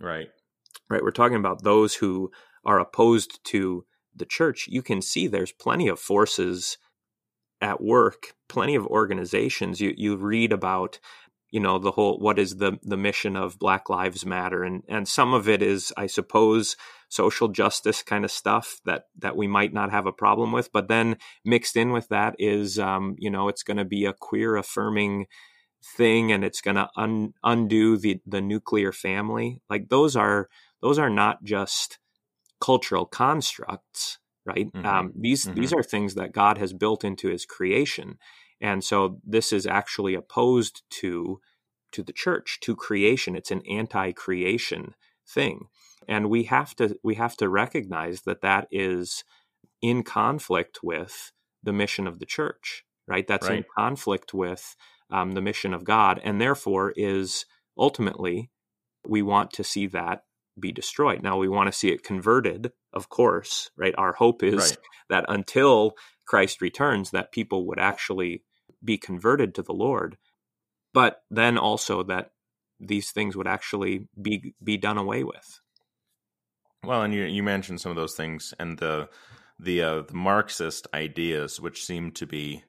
[0.01, 0.29] Right.
[0.89, 1.03] Right.
[1.03, 2.31] We're talking about those who
[2.65, 3.85] are opposed to
[4.19, 6.79] the church, you can see there's plenty of forces
[7.61, 9.81] at work, plenty of organizations.
[9.81, 10.99] You you read about,
[11.51, 15.09] you know, the whole what is the the mission of Black Lives Matter, and and
[15.09, 16.77] some of it is, I suppose,
[17.09, 20.73] social justice kind of stuff that that we might not have a problem with.
[20.73, 24.13] But then mixed in with that is, um, you know, it's going to be a
[24.13, 25.27] queer affirming
[25.97, 29.61] thing, and it's going to un, undo the the nuclear family.
[29.69, 30.49] Like those are
[30.81, 31.99] those are not just
[32.61, 34.73] cultural constructs, right?
[34.73, 34.87] Mm-hmm.
[34.87, 35.61] Um, these mm-hmm.
[35.61, 38.19] these are things that God has built into His creation,
[38.61, 41.41] and so this is actually opposed to
[41.93, 43.35] to the church, to creation.
[43.35, 44.95] It's an anti-creation
[45.27, 45.69] thing,
[46.07, 49.25] and we have to we have to recognize that that is
[49.81, 51.33] in conflict with
[51.63, 53.59] the mission of the church right that's right.
[53.59, 54.77] in conflict with
[55.11, 57.47] um, the mission of god and therefore is
[57.77, 58.51] ultimately
[59.07, 60.25] we want to see that
[60.59, 64.71] be destroyed now we want to see it converted of course right our hope is
[64.71, 64.79] right.
[65.09, 65.93] that until
[66.27, 68.43] christ returns that people would actually
[68.85, 70.17] be converted to the lord
[70.95, 72.31] but then also that
[72.81, 75.61] these things would actually be be done away with
[76.85, 79.09] well, and you you mentioned some of those things and the
[79.59, 82.65] the uh, the Marxist ideas, which seem to be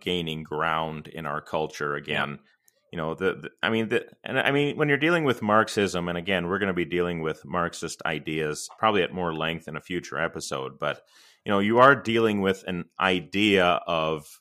[0.00, 2.30] gaining ground in our culture again.
[2.30, 2.50] Yeah.
[2.94, 6.08] You know, the, the, I mean, the, and I mean, when you're dealing with Marxism,
[6.08, 9.74] and again, we're going to be dealing with Marxist ideas probably at more length in
[9.74, 11.02] a future episode, but
[11.44, 14.40] you know, you are dealing with an idea of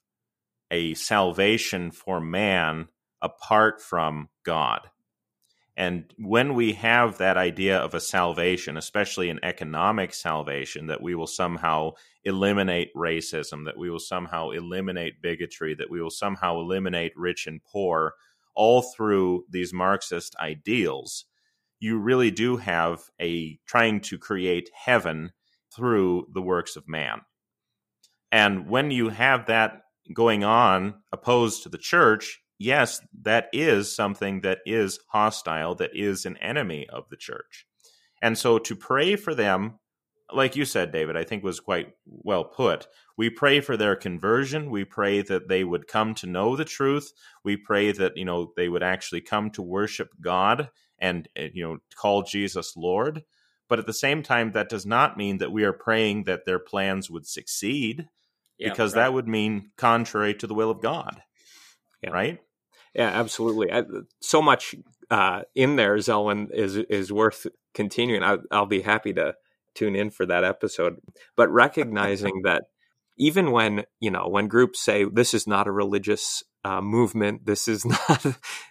[0.70, 2.90] a salvation for man
[3.24, 4.82] apart from God.
[5.76, 11.16] And when we have that idea of a salvation, especially an economic salvation, that we
[11.16, 11.94] will somehow
[12.24, 17.64] eliminate racism, that we will somehow eliminate bigotry, that we will somehow eliminate rich and
[17.64, 18.14] poor,
[18.56, 21.26] all through these Marxist ideals,
[21.80, 25.32] you really do have a trying to create heaven
[25.76, 27.22] through the works of man.
[28.32, 29.82] And when you have that
[30.14, 36.26] going on opposed to the church, yes, that is something that is hostile, that is
[36.26, 37.66] an enemy of the church.
[38.22, 39.80] And so to pray for them,
[40.36, 42.88] like you said, David, I think was quite well put.
[43.18, 44.70] We pray for their conversion.
[44.70, 47.12] We pray that they would come to know the truth.
[47.44, 50.70] We pray that, you know, they would actually come to worship God
[51.00, 53.24] and, eh, you know, call Jesus Lord.
[53.70, 56.60] But at the same time, that does not mean that we are praying that their
[56.60, 58.08] plans would succeed,
[58.58, 59.04] yeah, because right.
[59.04, 61.22] that would mean contrary to the will of God.
[62.02, 62.12] Yeah.
[62.12, 62.40] Right?
[62.94, 63.72] Yeah, absolutely.
[63.72, 63.84] I,
[64.22, 64.76] so much
[65.10, 68.24] uh, in there, Zelwyn, is is worth continuing.
[68.24, 69.36] I, I'll be happy to
[69.76, 70.98] tune in for that episode.
[71.36, 72.64] But recognizing that
[73.18, 77.68] even when you know when groups say this is not a religious uh, movement, this
[77.68, 78.26] is not,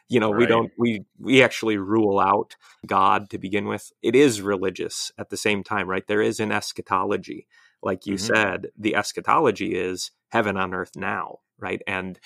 [0.09, 0.39] you know, right.
[0.39, 3.93] we don't we we actually rule out God to begin with.
[4.03, 6.07] It is religious at the same time, right?
[6.07, 7.47] There is an eschatology,
[7.83, 8.35] like you mm-hmm.
[8.35, 8.67] said.
[8.77, 11.83] The eschatology is heaven on earth now, right?
[11.87, 12.19] And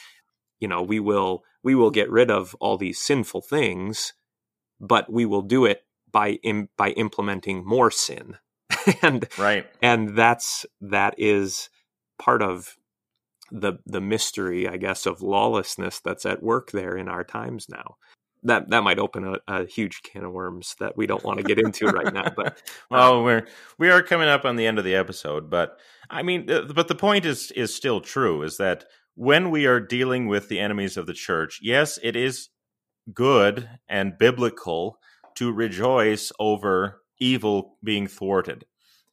[0.60, 4.12] you know we will we will get rid of all these sinful things
[4.80, 8.36] but we will do it by Im- by implementing more sin
[9.02, 11.68] and right and that's that is
[12.18, 12.76] part of
[13.50, 17.96] the the mystery i guess of lawlessness that's at work there in our times now
[18.42, 21.44] that that might open a, a huge can of worms that we don't want to
[21.44, 22.60] get into right now but
[22.90, 23.46] well we're
[23.78, 25.78] we are coming up on the end of the episode but
[26.10, 28.84] i mean uh, but the point is is still true is that
[29.16, 32.50] when we are dealing with the enemies of the church, yes, it is
[33.12, 34.98] good and biblical
[35.34, 38.66] to rejoice over evil being thwarted.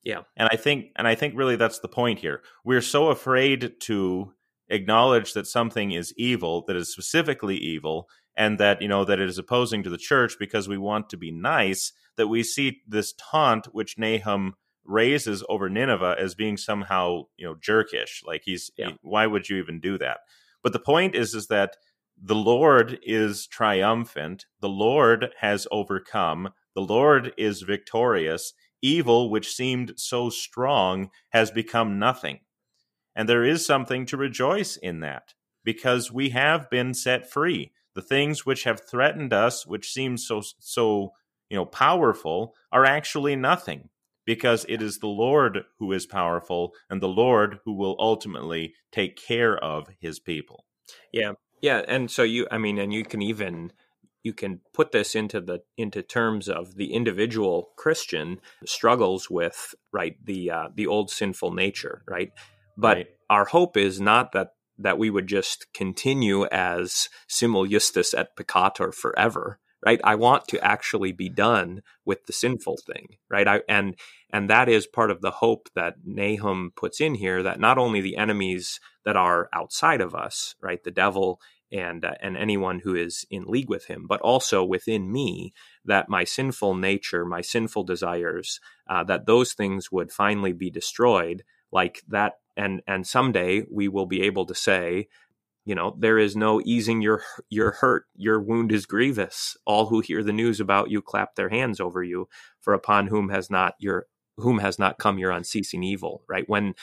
[0.03, 0.21] Yeah.
[0.35, 2.41] And I think and I think really that's the point here.
[2.63, 4.33] We're so afraid to
[4.69, 9.29] acknowledge that something is evil, that is specifically evil, and that, you know, that it
[9.29, 13.13] is opposing to the church because we want to be nice, that we see this
[13.13, 18.25] taunt which Nahum raises over Nineveh as being somehow you know jerkish.
[18.25, 18.89] Like he's yeah.
[18.89, 20.19] he, why would you even do that?
[20.61, 21.77] But the point is is that
[22.21, 24.45] the Lord is triumphant.
[24.61, 26.49] The Lord has overcome.
[26.75, 28.53] The Lord is victorious.
[28.83, 32.41] Evil, which seemed so strong, has become nothing.
[33.15, 37.71] And there is something to rejoice in that because we have been set free.
[37.95, 41.13] The things which have threatened us, which seem so so
[41.49, 43.89] you know powerful, are actually nothing
[44.25, 49.15] because it is the Lord who is powerful and the Lord who will ultimately take
[49.15, 50.65] care of his people.
[51.11, 51.33] Yeah.
[51.61, 53.71] Yeah, and so you I mean and you can even
[54.23, 60.15] you can put this into the into terms of the individual Christian struggles with right
[60.23, 62.31] the uh, the old sinful nature, right?
[62.77, 63.07] But right.
[63.29, 68.93] our hope is not that that we would just continue as simul justus et peccator
[68.93, 73.95] forever, right i want to actually be done with the sinful thing right I, and
[74.31, 78.01] and that is part of the hope that nahum puts in here that not only
[78.01, 81.39] the enemies that are outside of us right the devil
[81.73, 85.53] and uh, and anyone who is in league with him but also within me
[85.83, 91.43] that my sinful nature my sinful desires uh, that those things would finally be destroyed
[91.73, 92.33] like that.
[92.55, 95.09] And and someday we will be able to say
[95.65, 98.05] you know there is no easing your your hurt.
[98.15, 99.57] Your wound is grievous.
[99.65, 102.29] All who hear the news about you clap their hands over you
[102.61, 104.05] for upon whom has not your
[104.37, 106.47] whom has not come your unceasing evil right?
[106.47, 106.75] When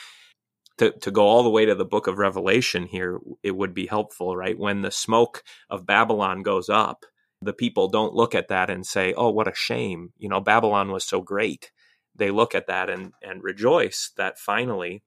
[0.81, 3.87] to, to go all the way to the book of revelation here it would be
[3.87, 7.05] helpful right when the smoke of babylon goes up
[7.41, 10.13] the people don't look at that and say, "Oh, what a shame!
[10.17, 11.71] You know, Babylon was so great."
[12.15, 15.03] They look at that and and rejoice that finally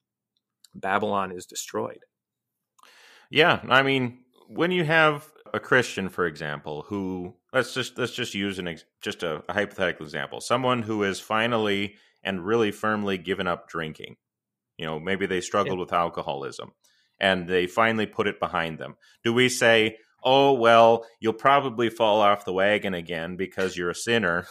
[0.75, 2.01] Babylon is destroyed.
[3.31, 8.35] Yeah, I mean, when you have a Christian, for example, who let's just let's just
[8.35, 11.95] use an ex, just a, a hypothetical example, someone who is finally
[12.25, 14.16] and really firmly given up drinking.
[14.79, 15.85] You know, maybe they struggled yeah.
[15.85, 16.72] with alcoholism
[17.20, 18.97] and they finally put it behind them.
[19.22, 23.95] Do we say, oh, well, you'll probably fall off the wagon again because you're a
[23.95, 24.47] sinner.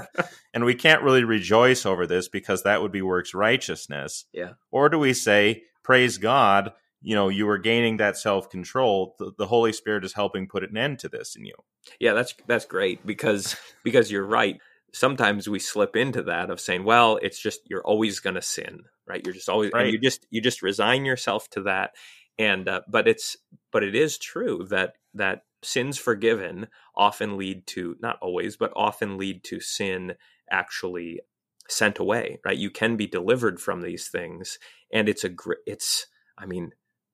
[0.54, 4.24] and we can't really rejoice over this because that would be works righteousness.
[4.32, 4.52] Yeah.
[4.70, 6.72] Or do we say, praise God,
[7.02, 9.14] you know, you were gaining that self control.
[9.18, 11.54] The, the, Holy Spirit is helping put an end to this in you.
[12.00, 14.58] Yeah, that's that's great because because you're right.
[14.92, 18.84] Sometimes we slip into that of saying, well, it's just you're always going to sin,
[19.08, 19.24] right?
[19.24, 19.92] You're just always right.
[19.92, 21.92] you just you just resign yourself to that.
[22.38, 23.36] And uh, but it's
[23.72, 29.18] but it is true that that sins forgiven often lead to not always but often
[29.18, 30.14] lead to sin
[30.50, 31.20] actually
[31.68, 32.56] sent away right?
[32.56, 34.58] You can be delivered from these things
[34.92, 36.06] and it's a great it's
[36.38, 36.70] i mean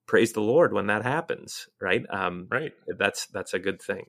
[0.07, 2.05] praise the lord when that happens right?
[2.11, 2.72] Um right.
[2.99, 4.07] that's that's a good thing.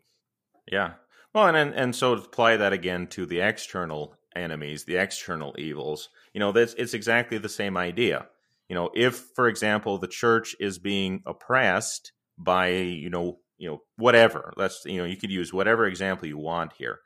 [0.69, 0.93] Yeah.
[1.33, 5.55] Well and and, and so to apply that again to the external enemies the external
[5.57, 8.27] evils you know that's it's exactly the same idea.
[8.67, 13.81] You know if for example the church is being oppressed by you know you know
[13.95, 16.99] whatever let's you know you could use whatever example you want here.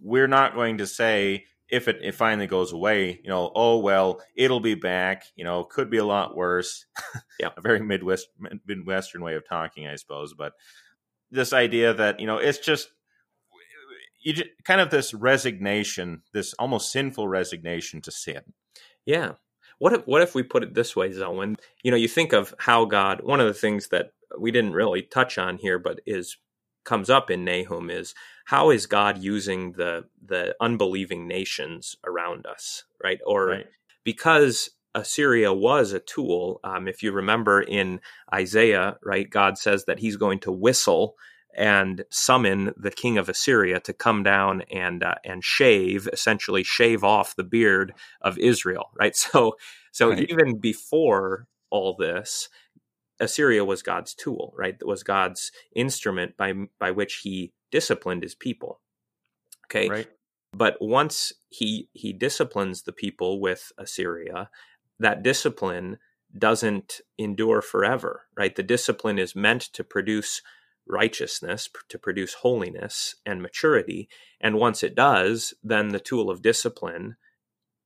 [0.00, 4.20] We're not going to say if it, it finally goes away you know oh well
[4.36, 6.86] it'll be back you know could be a lot worse.
[7.40, 7.48] Yeah.
[7.56, 8.28] A very midwest
[8.64, 10.52] midwestern way of talking i suppose but
[11.32, 12.88] this idea that you know it's just
[14.22, 18.42] you just, kind of this resignation this almost sinful resignation to sin
[19.04, 19.32] yeah
[19.82, 21.58] what if what if we put it this way, Zelwyn?
[21.82, 23.20] You know, you think of how God.
[23.24, 26.36] One of the things that we didn't really touch on here, but is
[26.84, 28.14] comes up in Nahum is
[28.44, 33.18] how is God using the the unbelieving nations around us, right?
[33.26, 33.66] Or right.
[34.04, 36.60] because Assyria was a tool.
[36.62, 38.00] Um, if you remember in
[38.32, 41.16] Isaiah, right, God says that He's going to whistle
[41.54, 47.04] and summon the king of Assyria to come down and uh, and shave, essentially shave
[47.04, 49.16] off the beard of Israel, right?
[49.16, 49.56] So
[49.92, 50.30] so right.
[50.30, 52.48] even before all this,
[53.20, 54.76] Assyria was God's tool, right?
[54.78, 58.80] It was God's instrument by by which He disciplined His people.
[59.66, 60.08] Okay, right.
[60.52, 64.50] But once he he disciplines the people with Assyria,
[64.98, 65.98] that discipline
[66.36, 68.54] doesn't endure forever, right?
[68.54, 70.42] The discipline is meant to produce
[70.86, 74.08] righteousness, to produce holiness and maturity.
[74.40, 77.16] And once it does, then the tool of discipline,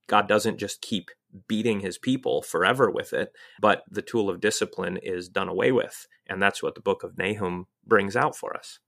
[0.07, 1.09] God doesn't just keep
[1.47, 6.07] beating his people forever with it, but the tool of discipline is done away with.
[6.27, 8.79] And that's what the book of Nahum brings out for us.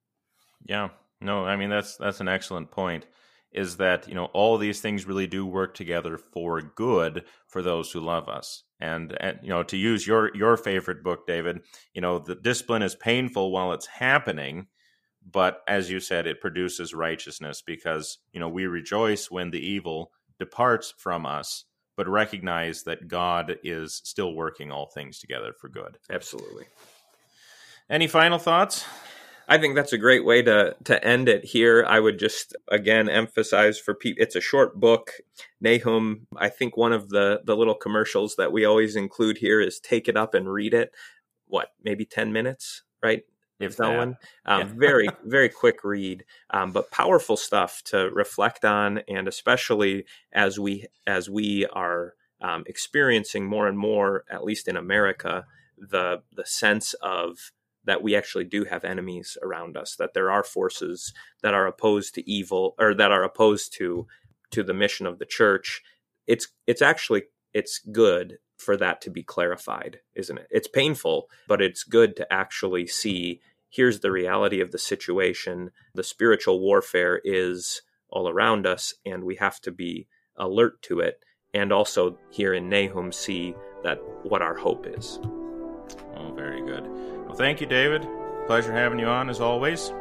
[0.66, 0.90] Yeah.
[1.22, 3.06] No, I mean that's that's an excellent point
[3.52, 7.92] is that you know all these things really do work together for good for those
[7.92, 11.62] who love us and, and you know to use your your favorite book david
[11.94, 14.68] you know the discipline is painful while it's happening
[15.30, 20.12] but as you said it produces righteousness because you know we rejoice when the evil
[20.40, 21.66] departs from us
[21.96, 25.98] but recognize that god is still working all things together for good.
[26.10, 26.66] Absolutely.
[27.90, 28.86] Any final thoughts
[29.50, 31.84] I think that's a great way to to end it here.
[31.88, 35.12] I would just again emphasize for people it's a short book.
[35.60, 39.80] Nahum, I think one of the the little commercials that we always include here is
[39.80, 40.92] take it up and read it.
[41.48, 43.24] What, maybe 10 minutes, right?
[43.60, 44.18] If that one.
[44.46, 44.74] Um, yeah.
[44.76, 50.86] very, very quick read, um, but powerful stuff to reflect on, and especially as we
[51.08, 55.46] as we are um, experiencing more and more, at least in America,
[55.78, 57.52] the the sense of
[57.90, 62.14] that we actually do have enemies around us, that there are forces that are opposed
[62.16, 64.08] to evil or that are opposed to
[64.52, 65.82] to the mission of the church.
[66.28, 67.24] It's it's actually
[67.54, 70.48] it's good for that to be clarified, isn't it?
[70.52, 75.72] It's painful, but it's good to actually see here's the reality of the situation.
[75.96, 81.24] The spiritual warfare is all around us, and we have to be alert to it.
[81.54, 85.20] And also here in Nahum, see that what our hope is.
[86.16, 86.69] Oh, very good.
[87.40, 88.06] Thank you, David.
[88.48, 89.94] Pleasure having you on as always.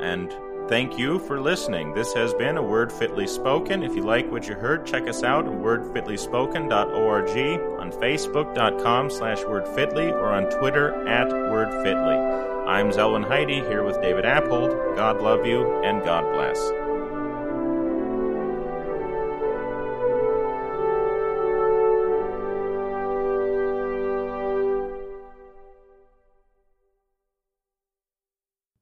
[0.00, 0.34] And
[0.66, 1.92] thank you for listening.
[1.92, 3.82] This has been A Word Fitly Spoken.
[3.82, 10.10] If you like what you heard, check us out at wordfitlyspoken.org, on facebook.com slash wordfitly,
[10.10, 12.66] or on Twitter at wordfitly.
[12.66, 14.70] I'm Zelwyn Heide here with David Appold.
[14.96, 16.89] God love you and God bless.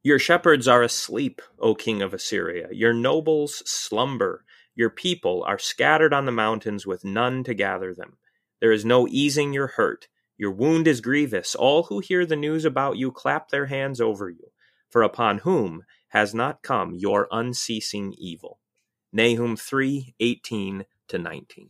[0.09, 2.69] Your shepherds are asleep, O king of Assyria.
[2.73, 4.43] Your nobles slumber.
[4.75, 8.17] Your people are scattered on the mountains with none to gather them.
[8.59, 10.09] There is no easing your hurt.
[10.39, 11.55] Your wound is grievous.
[11.55, 14.51] All who hear the news about you clap their hands over you.
[14.89, 18.61] For upon whom has not come your unceasing evil?
[19.13, 21.69] Nahum 3 18 to 19.